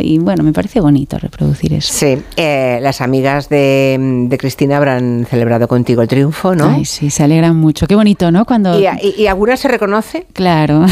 Y 0.00 0.18
bueno, 0.18 0.42
me 0.42 0.52
parece 0.52 0.80
bonito 0.80 1.18
reproducir 1.18 1.72
eso. 1.72 1.92
Sí, 1.92 2.22
eh, 2.36 2.78
las 2.82 3.00
amigas 3.00 3.48
de, 3.48 4.36
Cristina 4.38 4.76
habrán 4.76 5.26
celebrado 5.28 5.68
contigo 5.68 6.02
el 6.02 6.08
triunfo, 6.08 6.54
¿no? 6.54 6.68
Ay, 6.68 6.84
sí, 6.84 7.10
se 7.10 7.22
alegran 7.22 7.56
mucho. 7.56 7.86
Qué 7.86 7.94
bonito, 7.94 8.30
¿no? 8.30 8.44
Cuando... 8.44 8.78
¿Y, 8.78 8.86
y, 9.16 9.26
alguna 9.26 9.56
se 9.56 9.68
reconoce? 9.68 10.26
Claro. 10.34 10.84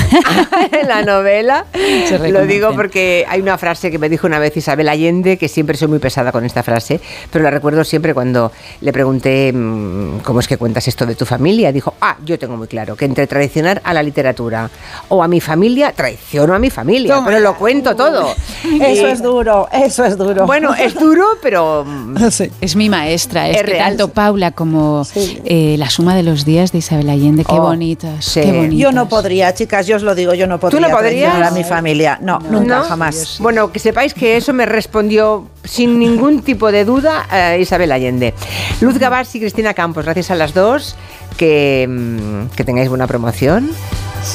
en 0.73 0.89
la 0.89 1.03
novela. 1.03 1.67
Lo 2.31 2.47
digo 2.47 2.73
porque 2.75 3.27
hay 3.29 3.41
una 3.41 3.59
frase 3.59 3.91
que 3.91 3.99
me 3.99 4.09
dijo 4.09 4.27
una 4.27 4.39
vez 4.39 4.57
Isabel 4.57 4.89
Allende, 4.89 5.37
que 5.37 5.49
siempre 5.49 5.77
soy 5.77 5.89
muy 5.89 5.99
pesada 5.99 6.33
con 6.33 6.45
esta 6.45 6.63
frase, 6.63 7.01
pero 7.31 7.43
la 7.43 7.51
recuerdo 7.51 7.85
siempre 7.85 8.15
cuando 8.15 8.53
le 8.81 8.93
pregunté 8.93 9.53
mm, 9.53 10.21
cómo 10.21 10.41
es 10.41 10.49
que 10.49 10.57
cuentas 10.57 10.89
esto 10.89 11.07
de 11.07 11.15
tu 11.15 11.27
familia. 11.27 11.73
Dijo, 11.73 11.95
ah, 12.01 12.17
yo 12.25 12.39
tengo 12.39 12.57
muy 12.57 12.69
claro 12.69 12.97
que 12.97 13.05
entre 13.05 13.27
traicionar 13.27 13.81
a 13.85 13.93
la 13.93 14.03
literatura 14.03 14.71
o 15.09 15.23
a 15.23 15.29
mi 15.29 15.41
familia, 15.41 15.93
traiciono 15.93 16.55
a 16.55 16.59
mi 16.59 16.71
familia, 16.71 17.21
pero 17.25 17.41
lo 17.41 17.57
cuento 17.57 17.95
todo. 17.95 18.35
Eso 18.81 19.07
es 19.07 19.23
duro, 19.23 19.69
eso 19.73 20.05
es 20.05 20.17
duro. 20.17 20.47
Bueno, 20.47 20.75
es 20.75 20.95
duro, 20.95 21.25
pero... 21.43 21.85
Mm, 21.85 22.17
es 22.61 22.77
mi 22.77 22.89
maestra, 22.89 23.49
es, 23.49 23.63
que 23.63 23.75
tanto 23.75 24.09
Paula 24.09 24.53
como 24.53 25.07
eh, 25.15 25.77
La 25.79 25.91
suma 25.91 26.15
de 26.15 26.23
los 26.23 26.45
días 26.45 26.73
de 26.73 26.79
Isabel 26.79 27.09
Allende, 27.11 27.45
qué, 27.45 27.55
oh, 27.55 27.63
bonitas, 27.63 28.35
Yo 28.71 28.93
no 28.93 29.09
podría, 29.09 29.55
chicas, 29.55 29.87
yo 29.87 29.97
os 29.97 30.03
lo 30.03 30.15
digo, 30.15 30.35
yo 30.35 30.47
no 30.47 30.59
podría. 30.59 30.81
¿Tú 30.81 30.87
no 30.87 30.97
podrías? 30.97 31.51
A 31.51 31.51
mi 31.51 31.65
familia, 31.65 32.19
no, 32.21 32.39
nunca, 32.39 32.83
jamás. 32.83 33.39
Bueno, 33.41 33.73
que 33.73 33.79
sepáis 33.79 34.15
que 34.15 34.37
eso 34.37 34.53
me 34.53 34.67
respondió 34.67 35.49
sin 35.65 35.99
ningún 35.99 36.43
tipo 36.43 36.73
de 36.73 36.85
duda 36.85 37.27
eh, 37.33 37.59
Isabel 37.61 37.93
Allende. 37.93 38.35
Luz 38.81 38.99
Gabás 38.99 39.35
y 39.35 39.41
Cristina 39.41 39.75
Campos, 39.75 40.05
gracias 40.05 40.31
a 40.31 40.35
las 40.35 40.55
dos, 40.55 40.97
que, 41.37 41.87
mm, 41.89 42.55
que 42.57 42.65
tengáis 42.65 42.89
buena 42.89 43.07
promoción. 43.07 43.71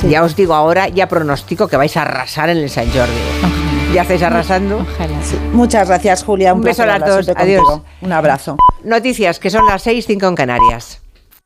Ya 0.10 0.24
os 0.24 0.36
digo 0.36 0.54
ahora, 0.54 0.90
ya 0.90 1.08
pronostico 1.08 1.68
que 1.68 1.78
vais 1.78 1.96
a 1.96 2.02
arrasar 2.02 2.50
en 2.50 2.58
el 2.58 2.70
San 2.70 2.92
Jordi 2.92 3.77
ya 3.94 4.02
estáis 4.02 4.24
arrasando. 4.24 4.86
Muchas 5.54 5.88
gracias, 5.88 6.24
Julia. 6.24 6.54
Un, 6.54 6.62
beso 6.62 6.84
a 6.84 6.86
las 6.86 7.06
dos. 7.06 7.30
Adiós. 7.36 7.82
Un 8.02 8.12
abrazo. 8.12 8.58
Noticias 8.84 9.40
que 9.40 9.50
son 9.50 9.66
las 9.66 9.82
6, 9.84 10.06
5 10.06 10.28
en 10.28 10.36
Canarias. 10.36 11.02